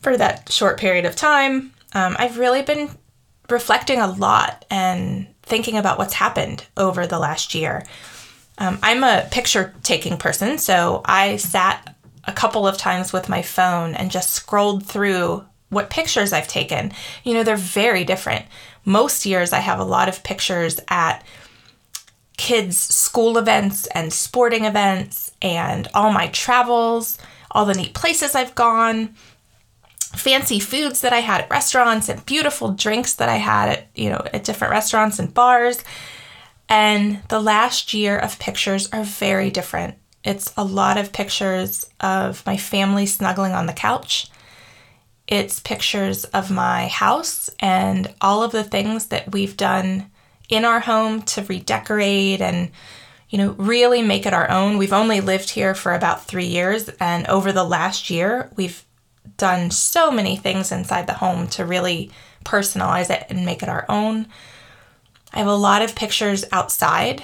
for 0.00 0.16
that 0.16 0.50
short 0.50 0.78
period 0.78 1.04
of 1.04 1.14
time, 1.14 1.72
um, 1.94 2.16
I've 2.18 2.38
really 2.38 2.62
been 2.62 2.90
reflecting 3.48 4.00
a 4.00 4.10
lot 4.12 4.64
and 4.70 5.26
thinking 5.42 5.76
about 5.76 5.98
what's 5.98 6.14
happened 6.14 6.66
over 6.76 7.06
the 7.06 7.18
last 7.18 7.54
year. 7.54 7.84
Um, 8.58 8.78
I'm 8.82 9.04
a 9.04 9.28
picture 9.30 9.74
taking 9.82 10.16
person, 10.16 10.58
so 10.58 11.02
I 11.04 11.36
sat 11.36 11.91
a 12.24 12.32
couple 12.32 12.66
of 12.66 12.76
times 12.76 13.12
with 13.12 13.28
my 13.28 13.42
phone 13.42 13.94
and 13.94 14.10
just 14.10 14.30
scrolled 14.30 14.86
through 14.86 15.44
what 15.68 15.90
pictures 15.90 16.32
I've 16.32 16.48
taken. 16.48 16.92
You 17.24 17.34
know, 17.34 17.42
they're 17.42 17.56
very 17.56 18.04
different. 18.04 18.44
Most 18.84 19.24
years 19.24 19.52
I 19.52 19.60
have 19.60 19.78
a 19.78 19.84
lot 19.84 20.08
of 20.08 20.22
pictures 20.22 20.78
at 20.88 21.24
kids' 22.36 22.78
school 22.78 23.38
events 23.38 23.86
and 23.88 24.12
sporting 24.12 24.64
events 24.64 25.30
and 25.40 25.88
all 25.94 26.12
my 26.12 26.28
travels, 26.28 27.18
all 27.50 27.64
the 27.64 27.74
neat 27.74 27.94
places 27.94 28.34
I've 28.34 28.54
gone, 28.54 29.14
fancy 30.14 30.60
foods 30.60 31.00
that 31.00 31.12
I 31.12 31.20
had 31.20 31.42
at 31.42 31.50
restaurants 31.50 32.08
and 32.08 32.24
beautiful 32.26 32.72
drinks 32.72 33.14
that 33.14 33.28
I 33.28 33.36
had 33.36 33.68
at, 33.68 33.86
you 33.94 34.10
know, 34.10 34.22
at 34.32 34.44
different 34.44 34.72
restaurants 34.72 35.18
and 35.18 35.32
bars. 35.32 35.82
And 36.68 37.22
the 37.28 37.40
last 37.40 37.94
year 37.94 38.18
of 38.18 38.38
pictures 38.38 38.88
are 38.92 39.04
very 39.04 39.50
different. 39.50 39.96
It's 40.24 40.52
a 40.56 40.64
lot 40.64 40.98
of 40.98 41.12
pictures 41.12 41.88
of 42.00 42.44
my 42.46 42.56
family 42.56 43.06
snuggling 43.06 43.52
on 43.52 43.66
the 43.66 43.72
couch. 43.72 44.30
It's 45.26 45.60
pictures 45.60 46.24
of 46.24 46.50
my 46.50 46.88
house 46.88 47.50
and 47.60 48.12
all 48.20 48.42
of 48.42 48.52
the 48.52 48.64
things 48.64 49.06
that 49.06 49.32
we've 49.32 49.56
done 49.56 50.10
in 50.48 50.64
our 50.64 50.80
home 50.80 51.22
to 51.22 51.42
redecorate 51.42 52.40
and 52.40 52.70
you 53.30 53.38
know 53.38 53.52
really 53.52 54.02
make 54.02 54.26
it 54.26 54.34
our 54.34 54.50
own. 54.50 54.76
We've 54.76 54.92
only 54.92 55.20
lived 55.20 55.50
here 55.50 55.74
for 55.74 55.94
about 55.94 56.26
3 56.26 56.44
years 56.44 56.88
and 57.00 57.26
over 57.28 57.50
the 57.52 57.64
last 57.64 58.10
year 58.10 58.50
we've 58.56 58.84
done 59.38 59.70
so 59.70 60.10
many 60.10 60.36
things 60.36 60.70
inside 60.70 61.06
the 61.06 61.14
home 61.14 61.46
to 61.48 61.64
really 61.64 62.10
personalize 62.44 63.08
it 63.08 63.24
and 63.30 63.46
make 63.46 63.62
it 63.62 63.68
our 63.68 63.86
own. 63.88 64.26
I 65.32 65.38
have 65.38 65.46
a 65.46 65.54
lot 65.54 65.80
of 65.80 65.94
pictures 65.94 66.44
outside 66.52 67.22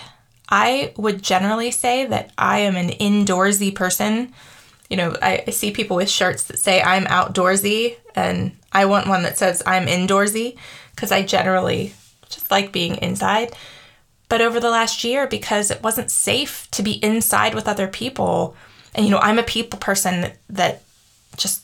I 0.49 0.93
would 0.97 1.23
generally 1.23 1.71
say 1.71 2.07
that 2.07 2.33
I 2.39 2.61
am 2.61 2.77
an 2.77 2.91
indoorsy 2.91 3.75
person. 3.75 4.33
You 4.89 4.97
know, 4.97 5.17
I, 5.21 5.45
I, 5.47 5.51
see 5.51 5.71
people 5.71 5.97
with 5.97 6.09
shirts 6.09 6.45
that 6.45 6.59
say 6.59 6.81
I'm 6.81 7.05
outdoorsy, 7.05 7.97
and 8.15 8.57
I 8.73 8.87
want 8.87 9.09
one 9.09 9.23
that 9.25 9.37
says 9.37 9.63
I'm 9.67 9.87
indoorsy 9.87 10.57
because 10.95 11.13
I 11.13 11.23
generally 11.23 11.93
just 12.31 12.51
like 12.51 12.73
being 12.73 12.97
inside. 12.97 13.55
But 14.31 14.41
over 14.41 14.61
the 14.61 14.71
last 14.71 15.05
year, 15.05 15.27
because 15.27 15.71
it 15.71 15.83
wasn't 15.83 16.11
safe 16.11 16.69
to 16.73 16.83
be 16.83 17.03
inside 17.05 17.55
with 17.55 17.69
other 17.69 17.89
people, 17.89 18.57
and 18.95 19.05
you 19.05 19.11
know, 19.11 19.19
I'm 19.19 19.39
a 19.39 19.43
people 19.43 19.79
person 19.79 20.23
that, 20.23 20.37
that 20.49 20.83
just 21.37 21.63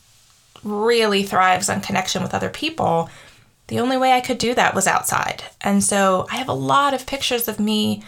really 0.63 1.23
thrives 1.23 1.69
on 1.69 1.81
connection 1.81 2.23
with 2.23 2.35
other 2.35 2.51
people. 2.51 3.09
The 3.69 3.81
only 3.81 3.97
way 3.97 4.13
I 4.13 4.21
could 4.21 4.39
do 4.39 4.55
that 4.55 4.75
was 4.75 4.87
outside. 4.87 5.43
And 5.63 5.83
so 5.83 6.27
I 6.31 6.37
have 6.37 6.49
a 6.49 6.55
lot 6.55 6.93
of 6.93 7.07
pictures 7.07 7.49
of 7.49 7.59
me 7.59 8.03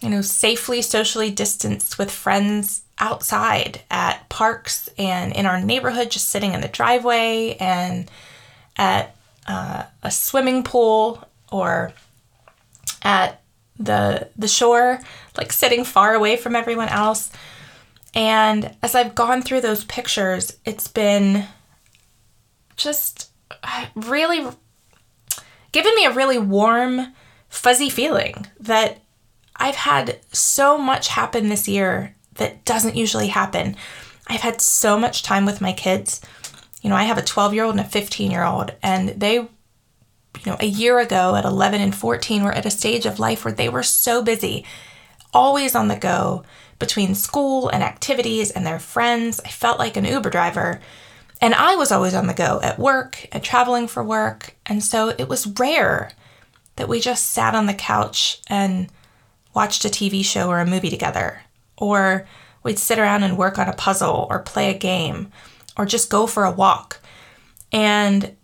you 0.00 0.08
know, 0.08 0.22
safely 0.22 0.82
socially 0.82 1.30
distanced 1.30 1.98
with 1.98 2.10
friends 2.10 2.82
outside 2.98 3.82
at 3.90 4.28
parks 4.28 4.88
and 4.98 5.32
in 5.32 5.46
our 5.46 5.60
neighborhood, 5.60 6.10
just 6.10 6.28
sitting 6.28 6.54
in 6.54 6.60
the 6.60 6.68
driveway 6.68 7.56
and 7.58 8.10
at 8.76 9.16
uh, 9.46 9.84
a 10.02 10.10
swimming 10.10 10.62
pool 10.62 11.26
or 11.50 11.92
at 13.02 13.40
the 13.78 14.28
the 14.36 14.48
shore, 14.48 15.00
like 15.36 15.52
sitting 15.52 15.84
far 15.84 16.14
away 16.14 16.36
from 16.36 16.56
everyone 16.56 16.88
else. 16.88 17.30
And 18.14 18.74
as 18.82 18.94
I've 18.94 19.14
gone 19.14 19.42
through 19.42 19.60
those 19.60 19.84
pictures, 19.84 20.56
it's 20.64 20.88
been 20.88 21.44
just 22.76 23.30
uh, 23.62 23.86
really 23.94 24.46
given 25.72 25.94
me 25.94 26.06
a 26.06 26.12
really 26.12 26.38
warm, 26.38 27.14
fuzzy 27.48 27.90
feeling 27.90 28.46
that 28.60 29.00
I've 29.58 29.74
had 29.74 30.18
so 30.32 30.78
much 30.78 31.08
happen 31.08 31.48
this 31.48 31.68
year 31.68 32.14
that 32.34 32.64
doesn't 32.64 32.96
usually 32.96 33.28
happen. 33.28 33.76
I've 34.26 34.40
had 34.40 34.60
so 34.60 34.98
much 34.98 35.22
time 35.22 35.44
with 35.44 35.60
my 35.60 35.72
kids. 35.72 36.20
You 36.82 36.90
know, 36.90 36.96
I 36.96 37.04
have 37.04 37.18
a 37.18 37.22
12 37.22 37.54
year 37.54 37.64
old 37.64 37.74
and 37.74 37.84
a 37.84 37.88
15 37.88 38.30
year 38.30 38.44
old, 38.44 38.72
and 38.82 39.08
they, 39.10 39.34
you 39.34 39.48
know, 40.46 40.56
a 40.60 40.66
year 40.66 40.98
ago 41.00 41.34
at 41.34 41.44
11 41.44 41.80
and 41.80 41.94
14 41.94 42.44
were 42.44 42.52
at 42.52 42.66
a 42.66 42.70
stage 42.70 43.06
of 43.06 43.18
life 43.18 43.44
where 43.44 43.54
they 43.54 43.68
were 43.68 43.82
so 43.82 44.22
busy, 44.22 44.64
always 45.34 45.74
on 45.74 45.88
the 45.88 45.96
go 45.96 46.44
between 46.78 47.14
school 47.14 47.68
and 47.68 47.82
activities 47.82 48.50
and 48.50 48.64
their 48.64 48.78
friends. 48.78 49.40
I 49.44 49.48
felt 49.48 49.78
like 49.78 49.96
an 49.96 50.04
Uber 50.04 50.30
driver. 50.30 50.80
And 51.40 51.54
I 51.54 51.76
was 51.76 51.92
always 51.92 52.14
on 52.14 52.26
the 52.26 52.34
go 52.34 52.60
at 52.62 52.78
work 52.78 53.26
and 53.32 53.42
traveling 53.42 53.86
for 53.88 54.02
work. 54.02 54.54
And 54.66 54.82
so 54.82 55.08
it 55.08 55.28
was 55.28 55.46
rare 55.46 56.12
that 56.76 56.88
we 56.88 57.00
just 57.00 57.32
sat 57.32 57.54
on 57.54 57.66
the 57.66 57.74
couch 57.74 58.40
and 58.48 58.88
watched 59.58 59.84
a 59.84 59.88
TV 59.88 60.24
show 60.24 60.48
or 60.48 60.60
a 60.60 60.66
movie 60.66 60.88
together, 60.88 61.42
or 61.76 62.28
we'd 62.62 62.78
sit 62.78 62.96
around 62.96 63.24
and 63.24 63.36
work 63.36 63.58
on 63.58 63.68
a 63.68 63.72
puzzle 63.72 64.28
or 64.30 64.38
play 64.38 64.70
a 64.70 64.78
game 64.78 65.32
or 65.76 65.84
just 65.84 66.08
go 66.08 66.28
for 66.28 66.44
a 66.44 66.52
walk. 66.64 67.00
And 67.72 68.36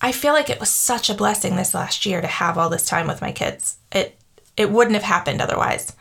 I 0.00 0.12
feel 0.12 0.32
like 0.32 0.48
it 0.48 0.60
was 0.60 0.70
such 0.70 1.10
a 1.10 1.14
blessing 1.14 1.56
this 1.56 1.74
last 1.74 2.06
year 2.06 2.20
to 2.20 2.28
have 2.28 2.56
all 2.56 2.70
this 2.70 2.86
time 2.86 3.08
with 3.08 3.20
my 3.20 3.32
kids. 3.32 3.78
It 3.90 4.16
it 4.56 4.70
wouldn't 4.70 4.94
have 4.94 5.02
happened 5.02 5.40
otherwise. 5.40 5.92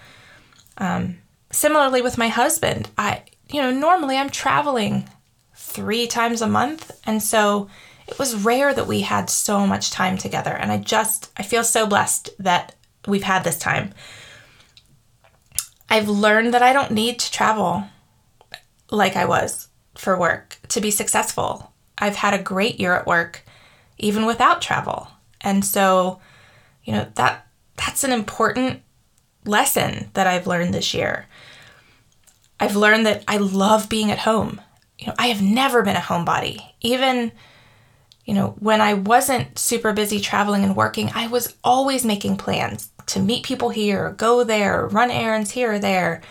Um, 0.77 1.17
similarly 1.51 2.03
with 2.03 2.19
my 2.19 2.27
husband, 2.27 2.91
I 2.99 3.23
you 3.49 3.59
know 3.59 3.71
normally 3.71 4.17
I'm 4.17 4.29
traveling 4.29 5.09
three 5.55 6.05
times 6.05 6.43
a 6.43 6.47
month, 6.47 6.91
and 7.07 7.23
so 7.23 7.69
it 8.07 8.19
was 8.19 8.35
rare 8.35 8.71
that 8.71 8.85
we 8.85 9.01
had 9.01 9.31
so 9.31 9.65
much 9.65 9.89
time 9.89 10.15
together. 10.19 10.51
And 10.51 10.71
I 10.71 10.77
just 10.77 11.31
I 11.37 11.41
feel 11.41 11.63
so 11.63 11.87
blessed 11.87 12.29
that 12.37 12.75
we've 13.08 13.24
had 13.24 13.43
this 13.43 13.58
time. 13.58 13.93
I've 15.89 16.08
learned 16.08 16.53
that 16.53 16.63
I 16.63 16.74
don't 16.74 16.91
need 16.91 17.20
to 17.20 17.31
travel 17.31 17.84
like 18.89 19.15
I 19.15 19.25
was 19.25 19.67
for 19.96 20.17
work 20.17 20.58
to 20.70 20.81
be 20.81 20.91
successful. 20.91 21.74
I've 21.98 22.15
had 22.15 22.34
a 22.34 22.41
great 22.41 22.79
year 22.79 22.93
at 22.93 23.05
work 23.05 23.43
even 23.98 24.25
without 24.25 24.62
travel. 24.62 25.08
And 25.41 25.63
so, 25.65 26.20
you 26.84 26.93
know, 26.93 27.08
that 27.15 27.46
that's 27.75 28.03
an 28.03 28.12
important 28.12 28.81
lesson 29.46 30.10
that 30.13 30.27
I've 30.27 30.48
learned 30.48 30.74
this 30.74 30.93
year. 30.93 31.27
I've 32.60 32.75
learned 32.75 33.05
that 33.05 33.24
I 33.27 33.38
love 33.38 33.89
being 33.89 34.12
at 34.12 34.20
home. 34.20 34.62
You 35.00 35.08
know, 35.08 35.15
I 35.17 35.27
have 35.27 35.41
never 35.41 35.81
been 35.81 35.96
a 35.96 36.00
homebody. 36.00 36.63
Even 36.81 37.31
you 38.25 38.36
know, 38.36 38.55
when 38.60 38.81
I 38.81 38.93
wasn't 38.93 39.58
super 39.58 39.93
busy 39.93 40.20
traveling 40.20 40.63
and 40.63 40.75
working, 40.75 41.12
I 41.13 41.27
was 41.27 41.55
always 41.63 42.05
making 42.05 42.38
plans 42.38 42.89
to 43.11 43.19
meet 43.19 43.45
people 43.45 43.69
here, 43.69 44.11
go 44.17 44.43
there, 44.43 44.87
run 44.87 45.11
errands 45.11 45.51
here 45.51 45.73
or 45.73 45.79
there. 45.79 46.21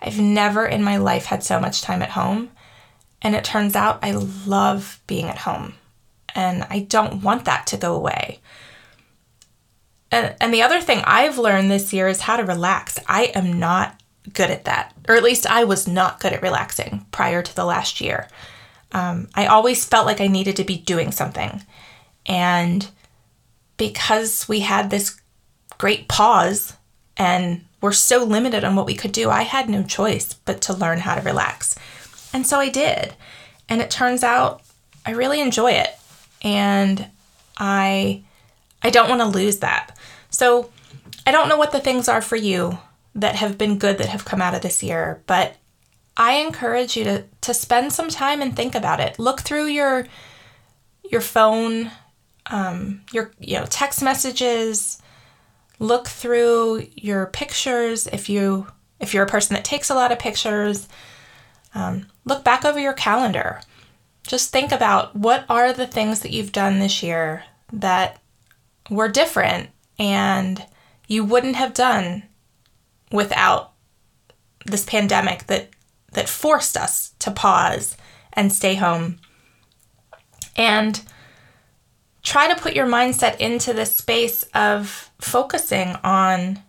I've 0.00 0.18
never 0.18 0.66
in 0.66 0.82
my 0.82 0.98
life 0.98 1.26
had 1.26 1.42
so 1.42 1.58
much 1.58 1.82
time 1.82 2.02
at 2.02 2.10
home. 2.10 2.50
And 3.22 3.34
it 3.34 3.44
turns 3.44 3.74
out 3.74 4.00
I 4.02 4.12
love 4.12 5.00
being 5.06 5.26
at 5.26 5.38
home. 5.38 5.74
And 6.34 6.66
I 6.68 6.80
don't 6.80 7.22
want 7.22 7.46
that 7.46 7.66
to 7.68 7.76
go 7.76 7.94
away. 7.94 8.40
And, 10.10 10.34
and 10.40 10.52
the 10.52 10.62
other 10.62 10.80
thing 10.80 11.02
I've 11.04 11.38
learned 11.38 11.70
this 11.70 11.92
year 11.92 12.08
is 12.08 12.20
how 12.20 12.36
to 12.36 12.44
relax. 12.44 12.98
I 13.08 13.24
am 13.34 13.58
not 13.58 14.00
good 14.32 14.50
at 14.50 14.64
that, 14.64 14.94
or 15.08 15.14
at 15.14 15.22
least 15.22 15.46
I 15.46 15.64
was 15.64 15.88
not 15.88 16.20
good 16.20 16.32
at 16.32 16.42
relaxing 16.42 17.06
prior 17.12 17.42
to 17.42 17.56
the 17.56 17.64
last 17.64 18.00
year. 18.00 18.28
Um, 18.92 19.28
I 19.34 19.46
always 19.46 19.84
felt 19.84 20.06
like 20.06 20.20
I 20.20 20.26
needed 20.26 20.56
to 20.56 20.64
be 20.64 20.76
doing 20.76 21.10
something. 21.10 21.62
And 22.26 22.88
because 23.76 24.48
we 24.48 24.60
had 24.60 24.90
this 24.90 25.20
great 25.78 26.08
pause 26.08 26.76
and 27.16 27.64
we're 27.80 27.92
so 27.92 28.24
limited 28.24 28.64
on 28.64 28.76
what 28.76 28.86
we 28.86 28.94
could 28.94 29.12
do, 29.12 29.30
I 29.30 29.42
had 29.42 29.68
no 29.68 29.82
choice 29.82 30.34
but 30.34 30.60
to 30.62 30.72
learn 30.74 30.98
how 30.98 31.14
to 31.14 31.22
relax. 31.22 31.76
And 32.32 32.46
so 32.46 32.58
I 32.58 32.68
did. 32.68 33.14
And 33.68 33.80
it 33.80 33.90
turns 33.90 34.22
out 34.22 34.62
I 35.04 35.12
really 35.12 35.40
enjoy 35.40 35.72
it. 35.72 35.90
And 36.42 37.06
I 37.56 38.22
I 38.82 38.90
don't 38.90 39.08
want 39.08 39.20
to 39.20 39.26
lose 39.26 39.58
that. 39.58 39.96
So 40.30 40.70
I 41.26 41.32
don't 41.32 41.48
know 41.48 41.56
what 41.56 41.72
the 41.72 41.80
things 41.80 42.08
are 42.08 42.22
for 42.22 42.36
you 42.36 42.78
that 43.14 43.36
have 43.36 43.58
been 43.58 43.78
good 43.78 43.98
that 43.98 44.08
have 44.08 44.24
come 44.24 44.42
out 44.42 44.54
of 44.54 44.62
this 44.62 44.82
year, 44.82 45.22
but 45.26 45.56
I 46.16 46.34
encourage 46.34 46.96
you 46.96 47.04
to 47.04 47.24
to 47.42 47.54
spend 47.54 47.92
some 47.92 48.08
time 48.08 48.42
and 48.42 48.54
think 48.54 48.74
about 48.74 49.00
it. 49.00 49.18
Look 49.18 49.40
through 49.40 49.66
your 49.66 50.06
your 51.10 51.20
phone, 51.20 51.90
um, 52.46 53.02
your 53.12 53.32
you 53.38 53.58
know 53.58 53.66
text 53.68 54.02
messages. 54.02 55.00
Look 55.78 56.08
through 56.08 56.86
your 56.94 57.26
pictures 57.26 58.06
if 58.06 58.28
you 58.28 58.66
if 58.98 59.12
you're 59.12 59.24
a 59.24 59.28
person 59.28 59.54
that 59.54 59.64
takes 59.64 59.90
a 59.90 59.94
lot 59.94 60.12
of 60.12 60.18
pictures. 60.18 60.88
Um, 61.74 62.06
look 62.24 62.42
back 62.42 62.64
over 62.64 62.78
your 62.78 62.94
calendar. 62.94 63.60
Just 64.26 64.50
think 64.50 64.72
about 64.72 65.14
what 65.14 65.44
are 65.48 65.72
the 65.72 65.86
things 65.86 66.20
that 66.20 66.32
you've 66.32 66.52
done 66.52 66.78
this 66.78 67.02
year 67.02 67.44
that 67.72 68.18
were 68.90 69.08
different 69.08 69.68
and 69.98 70.64
you 71.06 71.24
wouldn't 71.24 71.56
have 71.56 71.74
done 71.74 72.22
without 73.12 73.72
this 74.64 74.84
pandemic 74.84 75.46
that 75.46 75.70
that 76.12 76.28
forced 76.28 76.76
us 76.76 77.12
to 77.18 77.30
pause 77.30 77.96
and 78.32 78.52
stay 78.52 78.74
home. 78.74 79.18
And 80.56 81.02
try 82.26 82.52
to 82.52 82.60
put 82.60 82.74
your 82.74 82.88
mindset 82.88 83.38
into 83.38 83.72
this 83.72 83.94
space 83.94 84.42
of 84.52 85.10
focusing 85.20 85.94
on 86.02 86.60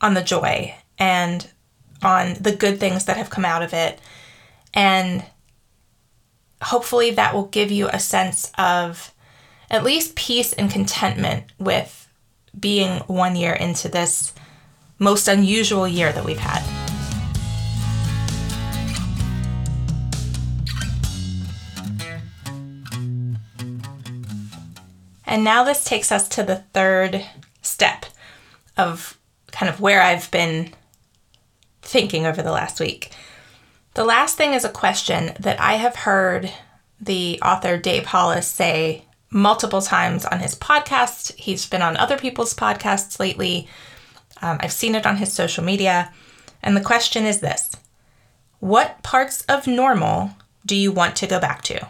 on 0.00 0.14
the 0.14 0.22
joy 0.22 0.72
and 0.98 1.50
on 2.02 2.34
the 2.34 2.54
good 2.54 2.78
things 2.78 3.06
that 3.06 3.16
have 3.16 3.28
come 3.28 3.44
out 3.44 3.62
of 3.62 3.72
it 3.72 3.98
and 4.72 5.24
hopefully 6.62 7.10
that 7.10 7.34
will 7.34 7.46
give 7.46 7.72
you 7.72 7.88
a 7.88 7.98
sense 7.98 8.52
of 8.56 9.12
at 9.68 9.82
least 9.82 10.14
peace 10.14 10.52
and 10.52 10.70
contentment 10.70 11.52
with 11.58 12.08
being 12.58 13.00
one 13.00 13.34
year 13.34 13.52
into 13.52 13.88
this 13.88 14.32
most 15.00 15.26
unusual 15.26 15.88
year 15.88 16.12
that 16.12 16.24
we've 16.24 16.38
had. 16.38 16.83
And 25.26 25.42
now 25.42 25.64
this 25.64 25.84
takes 25.84 26.12
us 26.12 26.28
to 26.30 26.42
the 26.42 26.64
third 26.72 27.24
step 27.62 28.06
of 28.76 29.18
kind 29.52 29.68
of 29.68 29.80
where 29.80 30.02
I've 30.02 30.30
been 30.30 30.72
thinking 31.82 32.26
over 32.26 32.42
the 32.42 32.52
last 32.52 32.80
week. 32.80 33.12
The 33.94 34.04
last 34.04 34.36
thing 34.36 34.54
is 34.54 34.64
a 34.64 34.70
question 34.70 35.32
that 35.38 35.60
I 35.60 35.74
have 35.74 35.96
heard 35.96 36.52
the 37.00 37.38
author 37.42 37.78
Dave 37.78 38.06
Hollis 38.06 38.46
say 38.46 39.04
multiple 39.30 39.82
times 39.82 40.24
on 40.24 40.40
his 40.40 40.54
podcast. 40.54 41.34
He's 41.36 41.66
been 41.66 41.82
on 41.82 41.96
other 41.96 42.16
people's 42.16 42.54
podcasts 42.54 43.18
lately. 43.18 43.68
Um, 44.42 44.58
I've 44.60 44.72
seen 44.72 44.94
it 44.94 45.06
on 45.06 45.16
his 45.16 45.32
social 45.32 45.64
media. 45.64 46.12
And 46.62 46.76
the 46.76 46.80
question 46.80 47.24
is 47.24 47.40
this 47.40 47.76
What 48.60 49.02
parts 49.02 49.42
of 49.42 49.66
normal 49.66 50.30
do 50.66 50.74
you 50.74 50.90
want 50.90 51.16
to 51.16 51.26
go 51.26 51.38
back 51.38 51.62
to? 51.62 51.88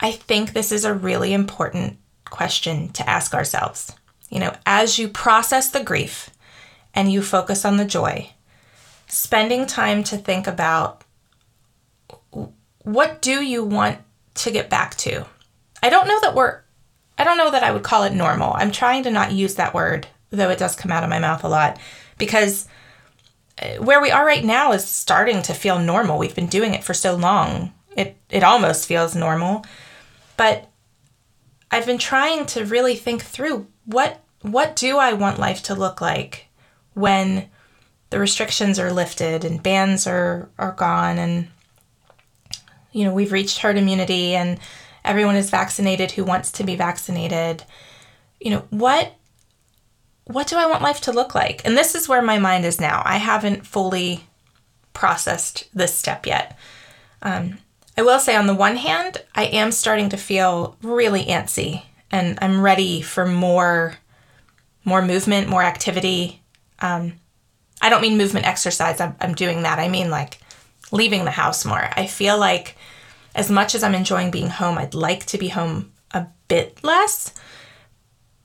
I 0.00 0.12
think 0.12 0.52
this 0.52 0.72
is 0.72 0.84
a 0.84 0.94
really 0.94 1.32
important 1.32 1.98
question 2.24 2.88
to 2.92 3.08
ask 3.08 3.34
ourselves. 3.34 3.92
You 4.30 4.40
know, 4.40 4.54
as 4.66 4.98
you 4.98 5.08
process 5.08 5.70
the 5.70 5.84
grief 5.84 6.30
and 6.94 7.12
you 7.12 7.22
focus 7.22 7.64
on 7.64 7.76
the 7.76 7.84
joy, 7.84 8.30
spending 9.06 9.66
time 9.66 10.02
to 10.04 10.16
think 10.16 10.46
about 10.46 11.04
what 12.82 13.22
do 13.22 13.42
you 13.42 13.64
want 13.64 13.98
to 14.34 14.50
get 14.50 14.68
back 14.68 14.96
to? 14.96 15.24
I 15.82 15.90
don't 15.90 16.08
know 16.08 16.20
that 16.20 16.34
we're 16.34 16.60
I 17.16 17.24
don't 17.24 17.38
know 17.38 17.50
that 17.50 17.62
I 17.62 17.70
would 17.70 17.84
call 17.84 18.02
it 18.02 18.12
normal. 18.12 18.54
I'm 18.54 18.72
trying 18.72 19.04
to 19.04 19.10
not 19.10 19.32
use 19.32 19.54
that 19.54 19.74
word, 19.74 20.08
though 20.30 20.50
it 20.50 20.58
does 20.58 20.74
come 20.74 20.90
out 20.90 21.04
of 21.04 21.10
my 21.10 21.20
mouth 21.20 21.44
a 21.44 21.48
lot 21.48 21.78
because 22.18 22.66
uh, 23.62 23.76
where 23.76 24.02
we 24.02 24.10
are 24.10 24.26
right 24.26 24.44
now 24.44 24.72
is 24.72 24.84
starting 24.84 25.42
to 25.42 25.54
feel 25.54 25.78
normal. 25.78 26.18
We've 26.18 26.34
been 26.34 26.48
doing 26.48 26.74
it 26.74 26.82
for 26.82 26.94
so 26.94 27.14
long. 27.14 27.72
It 27.96 28.16
it 28.28 28.42
almost 28.42 28.86
feels 28.86 29.14
normal. 29.14 29.64
But 30.36 30.68
I've 31.70 31.86
been 31.86 31.98
trying 31.98 32.46
to 32.46 32.64
really 32.64 32.96
think 32.96 33.22
through 33.22 33.66
what 33.84 34.20
what 34.42 34.76
do 34.76 34.98
I 34.98 35.14
want 35.14 35.38
life 35.38 35.62
to 35.64 35.74
look 35.74 36.00
like 36.00 36.48
when 36.92 37.48
the 38.10 38.18
restrictions 38.18 38.78
are 38.78 38.92
lifted 38.92 39.44
and 39.44 39.62
bans 39.62 40.06
are 40.06 40.48
are 40.58 40.72
gone 40.72 41.18
and 41.18 41.48
you 42.92 43.04
know 43.04 43.12
we've 43.12 43.32
reached 43.32 43.58
herd 43.58 43.78
immunity 43.78 44.34
and 44.34 44.60
everyone 45.04 45.36
is 45.36 45.50
vaccinated 45.50 46.12
who 46.12 46.24
wants 46.24 46.52
to 46.52 46.64
be 46.64 46.76
vaccinated 46.76 47.64
you 48.38 48.50
know 48.50 48.64
what 48.70 49.14
what 50.26 50.46
do 50.46 50.56
I 50.56 50.66
want 50.66 50.82
life 50.82 51.00
to 51.02 51.12
look 51.12 51.34
like? 51.34 51.62
And 51.64 51.76
this 51.76 51.94
is 51.94 52.08
where 52.08 52.22
my 52.22 52.38
mind 52.38 52.64
is 52.64 52.80
now. 52.80 53.02
I 53.04 53.18
haven't 53.18 53.66
fully 53.66 54.26
processed 54.92 55.68
this 55.74 55.94
step 55.94 56.26
yet. 56.26 56.58
Um, 57.22 57.58
I 57.96 58.02
will 58.02 58.18
say, 58.18 58.34
on 58.34 58.46
the 58.46 58.54
one 58.54 58.76
hand, 58.76 59.22
I 59.34 59.44
am 59.44 59.70
starting 59.70 60.08
to 60.10 60.16
feel 60.16 60.76
really 60.82 61.24
antsy 61.24 61.84
and 62.10 62.38
I'm 62.40 62.60
ready 62.60 63.02
for 63.02 63.26
more 63.26 63.96
more 64.84 65.02
movement, 65.02 65.48
more 65.48 65.62
activity. 65.62 66.42
Um, 66.78 67.14
I 67.80 67.88
don't 67.88 68.02
mean 68.02 68.18
movement 68.18 68.46
exercise, 68.46 69.00
I'm, 69.00 69.16
I'm 69.18 69.34
doing 69.34 69.62
that. 69.62 69.78
I 69.78 69.88
mean 69.88 70.10
like 70.10 70.38
leaving 70.92 71.24
the 71.24 71.30
house 71.30 71.64
more. 71.64 71.88
I 71.96 72.06
feel 72.06 72.38
like 72.38 72.76
as 73.34 73.50
much 73.50 73.74
as 73.74 73.82
I'm 73.82 73.94
enjoying 73.94 74.30
being 74.30 74.50
home, 74.50 74.78
I'd 74.78 74.94
like 74.94 75.24
to 75.26 75.38
be 75.38 75.48
home 75.48 75.92
a 76.12 76.26
bit 76.48 76.78
less. 76.84 77.32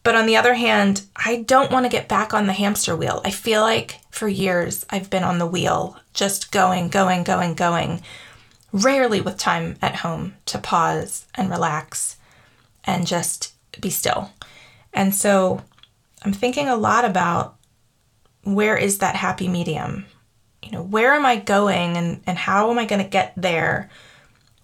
But 0.02 0.16
on 0.16 0.26
the 0.26 0.38
other 0.38 0.54
hand, 0.54 1.04
I 1.16 1.44
don't 1.46 1.72
want 1.72 1.86
to 1.86 1.92
get 1.92 2.08
back 2.08 2.34
on 2.34 2.48
the 2.48 2.54
hamster 2.54 2.96
wheel. 2.96 3.22
I 3.26 3.32
feel 3.32 3.62
like 3.62 4.00
for 4.12 4.28
years 4.28 4.86
I've 4.90 5.10
been 5.10 5.24
on 5.24 5.38
the 5.38 5.46
wheel, 5.46 5.98
just 6.14 6.52
going, 6.52 6.88
going, 6.88 7.24
going, 7.24 7.54
going, 7.54 8.02
rarely 8.72 9.22
with 9.22 9.38
time 9.38 9.78
at 9.82 9.98
home 9.98 10.36
to 10.46 10.58
pause 10.58 11.26
and 11.36 11.50
relax 11.50 12.18
and 12.84 13.08
just 13.08 13.54
be 13.80 13.90
still. 13.90 14.32
And 14.94 15.14
so 15.14 15.62
I'm 16.24 16.34
thinking 16.34 16.68
a 16.68 16.76
lot 16.76 17.06
about 17.06 17.56
where 18.44 18.78
is 18.78 19.00
that 19.00 19.16
happy 19.16 19.48
medium? 19.48 20.06
you 20.64 20.72
know, 20.72 20.84
where 20.84 21.14
am 21.14 21.26
I 21.26 21.38
going 21.38 21.98
and, 21.98 22.22
and 22.26 22.38
how 22.38 22.70
am 22.70 22.78
I 22.78 22.86
going 22.86 23.04
to 23.04 23.10
get 23.10 23.34
there? 23.36 23.90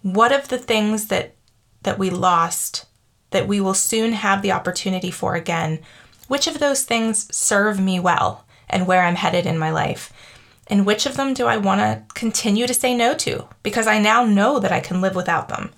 What 0.02 0.32
of 0.32 0.48
the 0.48 0.58
things 0.58 1.08
that 1.08 1.34
that 1.82 1.98
we 1.98 2.10
lost 2.10 2.86
that 3.30 3.46
we 3.46 3.60
will 3.60 3.74
soon 3.74 4.12
have 4.12 4.42
the 4.42 4.52
opportunity 4.52 5.10
for 5.10 5.34
again? 5.34 5.80
Which 6.28 6.46
of 6.46 6.58
those 6.58 6.84
things 6.84 7.34
serve 7.34 7.80
me 7.80 8.00
well 8.00 8.44
and 8.68 8.86
where 8.86 9.02
I'm 9.02 9.16
headed 9.16 9.46
in 9.46 9.58
my 9.58 9.70
life? 9.70 10.12
And 10.68 10.84
which 10.84 11.06
of 11.06 11.16
them 11.16 11.32
do 11.32 11.46
I 11.46 11.56
want 11.56 11.80
to 11.80 12.02
continue 12.14 12.66
to 12.66 12.74
say 12.74 12.94
no 12.94 13.14
to 13.14 13.46
because 13.62 13.86
I 13.86 13.98
now 13.98 14.24
know 14.24 14.58
that 14.58 14.72
I 14.72 14.80
can 14.80 15.00
live 15.00 15.14
without 15.14 15.48
them? 15.48 15.72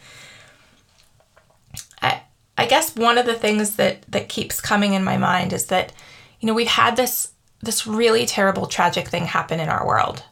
I, 2.00 2.22
I 2.56 2.66
guess 2.66 2.96
one 2.96 3.18
of 3.18 3.26
the 3.26 3.34
things 3.34 3.76
that, 3.76 4.02
that 4.08 4.28
keeps 4.28 4.60
coming 4.60 4.94
in 4.94 5.04
my 5.04 5.18
mind 5.18 5.52
is 5.52 5.66
that, 5.66 5.92
you 6.40 6.46
know, 6.46 6.54
we've 6.54 6.66
had 6.66 6.96
this 6.96 7.32
this 7.60 7.88
really 7.88 8.24
terrible 8.24 8.66
tragic 8.66 9.08
thing 9.08 9.26
happen 9.26 9.58
in 9.58 9.68
our 9.68 9.84
world. 9.86 10.22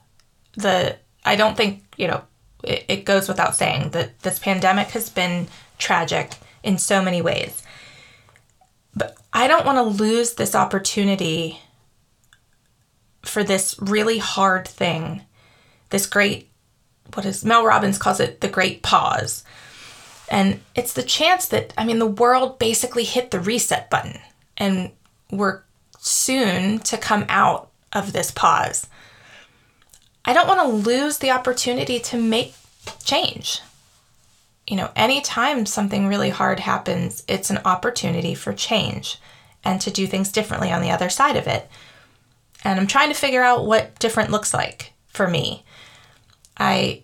The 0.54 0.96
I 1.24 1.34
don't 1.36 1.56
think, 1.56 1.82
you 1.96 2.06
know, 2.06 2.22
it, 2.62 2.84
it 2.88 3.04
goes 3.04 3.28
without 3.28 3.56
saying 3.56 3.90
that 3.90 4.20
this 4.20 4.38
pandemic 4.38 4.88
has 4.90 5.10
been 5.10 5.48
tragic 5.78 6.34
in 6.62 6.78
so 6.78 7.02
many 7.02 7.20
ways. 7.20 7.62
But 8.94 9.16
I 9.32 9.48
don't 9.48 9.66
want 9.66 9.76
to 9.78 10.02
lose 10.02 10.34
this 10.34 10.54
opportunity 10.54 11.60
for 13.26 13.44
this 13.44 13.74
really 13.80 14.18
hard 14.18 14.66
thing, 14.66 15.22
this 15.90 16.06
great, 16.06 16.48
what 17.14 17.26
is 17.26 17.44
Mel 17.44 17.64
Robbins 17.64 17.98
calls 17.98 18.20
it 18.20 18.40
the 18.40 18.48
great 18.48 18.82
pause. 18.82 19.44
And 20.28 20.60
it's 20.74 20.92
the 20.92 21.02
chance 21.02 21.46
that, 21.48 21.72
I 21.78 21.84
mean, 21.84 21.98
the 21.98 22.06
world 22.06 22.58
basically 22.58 23.04
hit 23.04 23.30
the 23.30 23.40
reset 23.40 23.90
button 23.90 24.18
and 24.56 24.90
we're 25.30 25.62
soon 25.98 26.78
to 26.80 26.96
come 26.96 27.24
out 27.28 27.70
of 27.92 28.12
this 28.12 28.30
pause. 28.30 28.88
I 30.24 30.32
don't 30.32 30.48
want 30.48 30.60
to 30.60 30.90
lose 30.90 31.18
the 31.18 31.30
opportunity 31.30 32.00
to 32.00 32.18
make 32.18 32.54
change. 33.04 33.60
You 34.66 34.76
know, 34.76 34.90
anytime 34.96 35.66
something 35.66 36.08
really 36.08 36.30
hard 36.30 36.58
happens, 36.58 37.22
it's 37.28 37.50
an 37.50 37.60
opportunity 37.64 38.34
for 38.34 38.52
change 38.52 39.20
and 39.64 39.80
to 39.80 39.90
do 39.90 40.06
things 40.06 40.32
differently 40.32 40.72
on 40.72 40.82
the 40.82 40.90
other 40.90 41.08
side 41.08 41.36
of 41.36 41.46
it. 41.46 41.68
And 42.64 42.80
I'm 42.80 42.86
trying 42.86 43.08
to 43.08 43.14
figure 43.14 43.42
out 43.42 43.66
what 43.66 43.98
different 43.98 44.30
looks 44.30 44.52
like 44.52 44.92
for 45.08 45.28
me. 45.28 45.64
I 46.56 47.02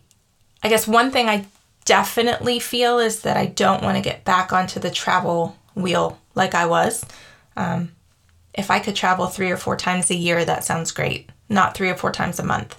I 0.62 0.68
guess 0.68 0.86
one 0.86 1.10
thing 1.10 1.28
I 1.28 1.46
definitely 1.84 2.58
feel 2.58 2.98
is 2.98 3.22
that 3.22 3.36
I 3.36 3.46
don't 3.46 3.82
want 3.82 3.96
to 3.96 4.02
get 4.02 4.24
back 4.24 4.52
onto 4.52 4.78
the 4.78 4.90
travel 4.90 5.56
wheel 5.74 6.18
like 6.34 6.54
I 6.54 6.66
was. 6.66 7.04
Um, 7.56 7.92
if 8.54 8.70
I 8.70 8.78
could 8.78 8.94
travel 8.94 9.26
three 9.26 9.50
or 9.50 9.56
four 9.56 9.76
times 9.76 10.10
a 10.10 10.14
year, 10.14 10.44
that 10.44 10.64
sounds 10.64 10.92
great. 10.92 11.30
Not 11.48 11.74
three 11.74 11.90
or 11.90 11.96
four 11.96 12.12
times 12.12 12.38
a 12.38 12.44
month. 12.44 12.78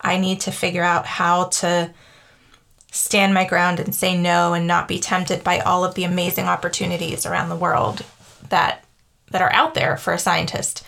I 0.00 0.16
need 0.16 0.40
to 0.40 0.50
figure 0.50 0.82
out 0.82 1.06
how 1.06 1.44
to 1.44 1.92
stand 2.90 3.32
my 3.32 3.44
ground 3.44 3.78
and 3.78 3.94
say 3.94 4.20
no 4.20 4.52
and 4.54 4.66
not 4.66 4.88
be 4.88 4.98
tempted 4.98 5.44
by 5.44 5.60
all 5.60 5.84
of 5.84 5.94
the 5.94 6.04
amazing 6.04 6.46
opportunities 6.46 7.24
around 7.24 7.48
the 7.48 7.56
world 7.56 8.04
that 8.48 8.84
that 9.30 9.42
are 9.42 9.52
out 9.52 9.74
there 9.74 9.96
for 9.96 10.12
a 10.12 10.18
scientist. 10.18 10.84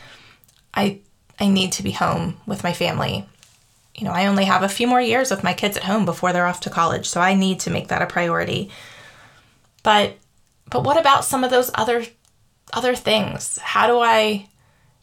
I 0.75 1.01
I 1.43 1.49
need 1.49 1.73
to 1.73 1.83
be 1.83 1.91
home 1.91 2.37
with 2.47 2.63
my 2.63 2.73
family. 2.73 3.27
You 3.97 4.05
know, 4.05 4.13
I 4.13 4.27
only 4.27 4.45
have 4.45 4.63
a 4.63 4.69
few 4.69 4.87
more 4.87 5.01
years 5.01 5.29
with 5.29 5.43
my 5.43 5.53
kids 5.53 5.77
at 5.77 5.83
home 5.83 6.05
before 6.05 6.33
they're 6.33 6.47
off 6.47 6.61
to 6.61 6.71
college, 6.71 7.09
so 7.09 7.21
I 7.21 7.35
need 7.35 7.59
to 7.61 7.71
make 7.71 7.89
that 7.89 8.01
a 8.01 8.07
priority. 8.07 8.71
But 9.83 10.17
but 10.71 10.85
what 10.85 11.01
about 11.01 11.25
some 11.25 11.43
of 11.43 11.51
those 11.51 11.73
other 11.75 12.05
other 12.73 12.95
things? 12.95 13.59
How 13.59 13.89
do 13.89 13.99
I 13.99 14.47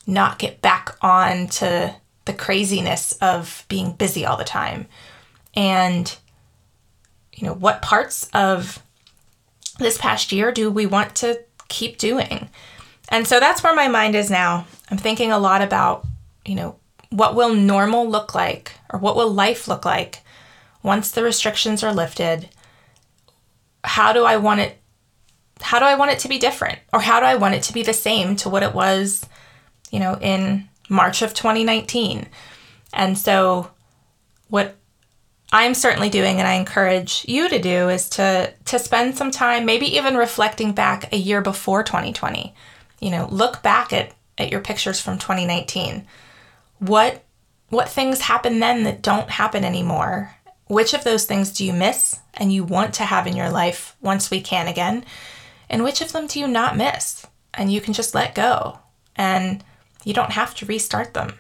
not 0.08 0.40
get 0.40 0.62
back 0.62 0.96
on 1.02 1.48
to 1.48 1.94
the 2.24 2.34
craziness 2.34 3.18
of 3.22 3.66
being 3.68 3.92
busy 3.92 4.26
all 4.26 4.38
the 4.38 4.46
time? 4.46 4.88
And 5.56 6.18
you 7.34 7.48
know, 7.48 7.54
what 7.54 7.82
parts 7.82 8.30
of 8.34 8.82
this 9.78 9.98
past 9.98 10.32
year 10.32 10.54
do 10.54 10.72
we 10.72 10.86
want 10.86 11.16
to 11.16 11.42
keep 11.68 11.98
doing? 11.98 12.48
And 13.10 13.28
so 13.28 13.42
that's 13.42 13.62
where 13.62 13.76
my 13.76 13.90
mind 13.90 14.16
is 14.16 14.32
now. 14.32 14.66
I'm 14.90 14.98
thinking 14.98 15.34
a 15.34 15.38
lot 15.38 15.62
about 15.62 16.06
you 16.46 16.56
know, 16.56 16.78
what 17.10 17.36
will 17.36 17.54
normal 17.54 18.10
look 18.10 18.36
like 18.36 18.74
or 18.92 19.00
what 19.00 19.16
will 19.16 19.32
life 19.32 19.68
look 19.68 19.86
like 19.86 20.22
once 20.84 21.12
the 21.12 21.24
restrictions 21.24 21.84
are 21.84 21.94
lifted? 21.94 22.50
How 23.84 24.14
do 24.14 24.24
I 24.24 24.38
want 24.38 24.60
it 24.60 24.76
how 25.62 25.80
do 25.80 25.86
I 25.86 25.96
want 25.96 26.12
it 26.12 26.20
to 26.20 26.30
be 26.30 26.40
different 26.40 26.80
or 26.94 27.02
how 27.02 27.20
do 27.20 27.26
I 27.26 27.36
want 27.36 27.56
it 27.56 27.64
to 27.64 27.74
be 27.74 27.84
the 27.84 27.94
same 27.94 28.36
to 28.38 28.50
what 28.50 28.64
it 28.64 28.74
was, 28.74 29.26
you 29.92 30.00
know, 30.00 30.18
in 30.22 30.70
March 30.88 31.22
of 31.22 31.34
2019? 31.34 32.28
And 32.94 33.18
so 33.18 33.70
what 34.48 34.78
I'm 35.52 35.74
certainly 35.74 36.10
doing 36.10 36.40
and 36.40 36.48
I 36.48 36.54
encourage 36.54 37.26
you 37.28 37.50
to 37.50 37.60
do 37.60 37.90
is 37.90 38.10
to 38.12 38.54
to 38.66 38.80
spend 38.80 39.18
some 39.18 39.32
time 39.32 39.66
maybe 39.66 39.98
even 39.98 40.16
reflecting 40.16 40.74
back 40.74 41.12
a 41.12 41.18
year 41.18 41.42
before 41.42 41.84
2020. 41.84 42.54
You 43.00 43.12
know, 43.12 43.28
look 43.30 43.62
back 43.64 43.92
at 43.92 44.14
at 44.38 44.52
your 44.52 44.62
pictures 44.62 45.02
from 45.02 45.18
2019 45.18 46.06
what 46.80 47.24
what 47.70 47.88
things 47.88 48.22
happen 48.22 48.60
then 48.60 48.84
that 48.84 49.02
don't 49.02 49.30
happen 49.30 49.64
anymore? 49.64 50.36
Which 50.68 50.94
of 50.94 51.04
those 51.04 51.26
things 51.26 51.52
do 51.52 51.64
you 51.64 51.74
miss 51.74 52.20
and 52.34 52.52
you 52.52 52.64
want 52.64 52.96
to 52.96 53.04
have 53.04 53.28
in 53.28 53.36
your 53.36 53.50
life 53.50 53.96
once 54.02 54.32
we 54.32 54.42
can 54.42 54.68
again? 54.68 55.06
And 55.70 55.84
which 55.84 56.02
of 56.02 56.12
them 56.12 56.26
do 56.26 56.40
you 56.40 56.48
not 56.48 56.78
miss 56.78 57.26
and 57.54 57.72
you 57.72 57.80
can 57.80 57.94
just 57.94 58.16
let 58.16 58.34
go 58.34 58.80
and 59.16 59.64
you 60.04 60.14
don't 60.14 60.32
have 60.32 60.56
to 60.56 60.66
restart 60.66 61.14
them? 61.14 61.36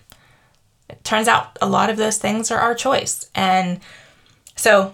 It 0.87 1.03
turns 1.03 1.27
out 1.27 1.57
a 1.61 1.69
lot 1.69 1.89
of 1.89 1.97
those 1.97 2.17
things 2.17 2.51
are 2.51 2.59
our 2.59 2.75
choice. 2.75 3.29
And 3.33 3.79
so 4.55 4.93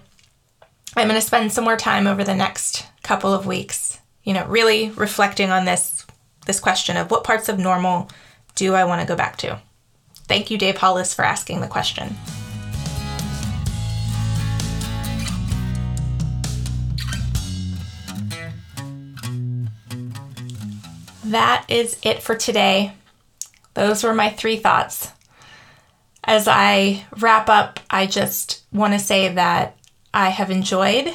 I'm 0.96 1.08
going 1.08 1.20
to 1.20 1.26
spend 1.26 1.52
some 1.52 1.64
more 1.64 1.78
time 1.78 2.08
over 2.08 2.24
the 2.24 2.36
next 2.36 2.86
couple 3.04 3.34
of 3.34 3.46
weeks, 3.46 4.00
you 4.24 4.34
know, 4.34 4.46
really 4.46 4.90
reflecting 4.92 5.52
on 5.52 5.66
this 5.66 6.06
this 6.46 6.60
question 6.60 6.96
of 6.96 7.10
what 7.10 7.24
parts 7.24 7.50
of 7.50 7.58
normal 7.58 8.10
do 8.54 8.76
I 8.76 8.84
want 8.86 9.02
to 9.02 9.08
go 9.08 9.16
back 9.16 9.36
to? 9.38 9.60
Thank 10.28 10.50
you, 10.50 10.58
Dave 10.58 10.78
Hollis, 10.78 11.14
for 11.14 11.24
asking 11.24 11.62
the 11.62 11.68
question. 11.68 12.16
That 21.26 21.66
is 21.68 21.98
it 22.04 22.22
for 22.22 22.36
today. 22.36 22.94
Those 23.74 24.04
were 24.04 24.14
my 24.14 24.30
three 24.30 24.58
thoughts. 24.58 25.12
As 26.24 26.48
I 26.48 27.06
wrap 27.18 27.50
up, 27.50 27.80
I 27.90 28.06
just 28.06 28.64
want 28.72 28.94
to 28.94 29.00
say 29.00 29.34
that 29.34 29.78
I 30.14 30.30
have 30.30 30.50
enjoyed 30.50 31.14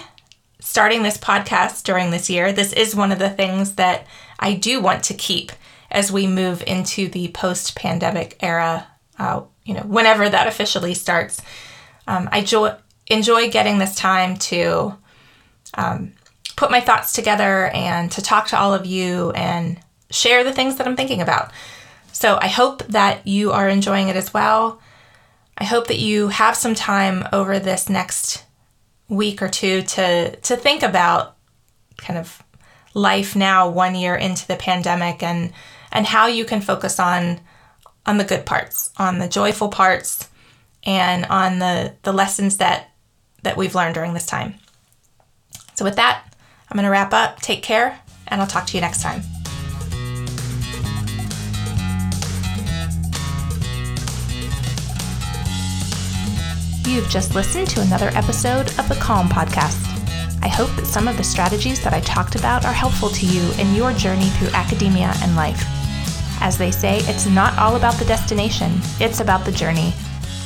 starting 0.60 1.02
this 1.02 1.16
podcast 1.16 1.84
during 1.84 2.10
this 2.10 2.28
year. 2.28 2.52
This 2.52 2.72
is 2.72 2.94
one 2.94 3.12
of 3.12 3.18
the 3.18 3.30
things 3.30 3.76
that 3.76 4.06
I 4.38 4.54
do 4.54 4.80
want 4.80 5.04
to 5.04 5.14
keep 5.14 5.52
as 5.90 6.12
we 6.12 6.26
move 6.26 6.62
into 6.66 7.08
the 7.08 7.28
post 7.28 7.74
pandemic 7.74 8.36
era 8.40 8.86
you 9.64 9.74
know, 9.74 9.82
whenever 9.82 10.28
that 10.28 10.46
officially 10.46 10.94
starts. 10.94 11.42
Um, 12.06 12.28
I 12.32 12.42
jo- 12.42 12.76
enjoy 13.06 13.50
getting 13.50 13.78
this 13.78 13.94
time 13.94 14.36
to 14.36 14.96
um, 15.74 16.12
put 16.56 16.70
my 16.70 16.80
thoughts 16.80 17.12
together 17.12 17.66
and 17.68 18.10
to 18.12 18.22
talk 18.22 18.48
to 18.48 18.58
all 18.58 18.74
of 18.74 18.86
you 18.86 19.30
and 19.32 19.78
share 20.10 20.42
the 20.42 20.52
things 20.52 20.76
that 20.76 20.86
I'm 20.86 20.96
thinking 20.96 21.20
about. 21.20 21.52
So 22.12 22.38
I 22.40 22.48
hope 22.48 22.82
that 22.88 23.26
you 23.26 23.52
are 23.52 23.68
enjoying 23.68 24.08
it 24.08 24.16
as 24.16 24.34
well. 24.34 24.80
I 25.56 25.64
hope 25.64 25.86
that 25.88 25.98
you 25.98 26.28
have 26.28 26.56
some 26.56 26.74
time 26.74 27.28
over 27.32 27.58
this 27.58 27.88
next 27.88 28.44
week 29.08 29.42
or 29.42 29.48
two 29.48 29.82
to 29.82 30.36
to 30.36 30.56
think 30.56 30.82
about 30.82 31.36
kind 31.98 32.18
of 32.18 32.42
life 32.94 33.36
now 33.36 33.68
one 33.68 33.94
year 33.94 34.14
into 34.14 34.46
the 34.46 34.56
pandemic 34.56 35.22
and 35.22 35.52
and 35.92 36.06
how 36.06 36.26
you 36.26 36.44
can 36.44 36.60
focus 36.60 36.98
on 36.98 37.40
on 38.06 38.18
the 38.18 38.24
good 38.24 38.46
parts, 38.46 38.89
on 39.00 39.18
the 39.18 39.26
joyful 39.26 39.70
parts, 39.70 40.28
and 40.84 41.24
on 41.26 41.58
the, 41.58 41.94
the 42.02 42.12
lessons 42.12 42.58
that, 42.58 42.90
that 43.42 43.56
we've 43.56 43.74
learned 43.74 43.94
during 43.94 44.12
this 44.12 44.26
time. 44.26 44.54
So, 45.74 45.84
with 45.86 45.96
that, 45.96 46.22
I'm 46.68 46.76
going 46.76 46.84
to 46.84 46.90
wrap 46.90 47.14
up. 47.14 47.40
Take 47.40 47.62
care, 47.62 47.98
and 48.28 48.40
I'll 48.40 48.46
talk 48.46 48.66
to 48.66 48.76
you 48.76 48.82
next 48.82 49.02
time. 49.02 49.22
You've 56.86 57.08
just 57.08 57.34
listened 57.34 57.68
to 57.68 57.80
another 57.80 58.10
episode 58.14 58.68
of 58.78 58.88
the 58.88 58.98
Calm 59.00 59.28
Podcast. 59.28 59.86
I 60.42 60.48
hope 60.48 60.74
that 60.76 60.86
some 60.86 61.08
of 61.08 61.16
the 61.16 61.24
strategies 61.24 61.82
that 61.84 61.94
I 61.94 62.00
talked 62.00 62.34
about 62.34 62.66
are 62.66 62.72
helpful 62.72 63.08
to 63.08 63.26
you 63.26 63.50
in 63.58 63.74
your 63.74 63.92
journey 63.94 64.28
through 64.30 64.48
academia 64.48 65.14
and 65.22 65.36
life. 65.36 65.79
As 66.40 66.56
they 66.56 66.70
say, 66.70 66.98
it's 67.02 67.26
not 67.26 67.56
all 67.58 67.76
about 67.76 67.94
the 67.94 68.04
destination, 68.04 68.72
it's 68.98 69.20
about 69.20 69.44
the 69.44 69.52
journey. 69.52 69.92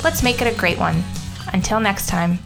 Let's 0.03 0.23
make 0.23 0.41
it 0.41 0.53
a 0.53 0.57
great 0.57 0.77
one. 0.77 1.03
Until 1.53 1.79
next 1.79 2.07
time. 2.07 2.39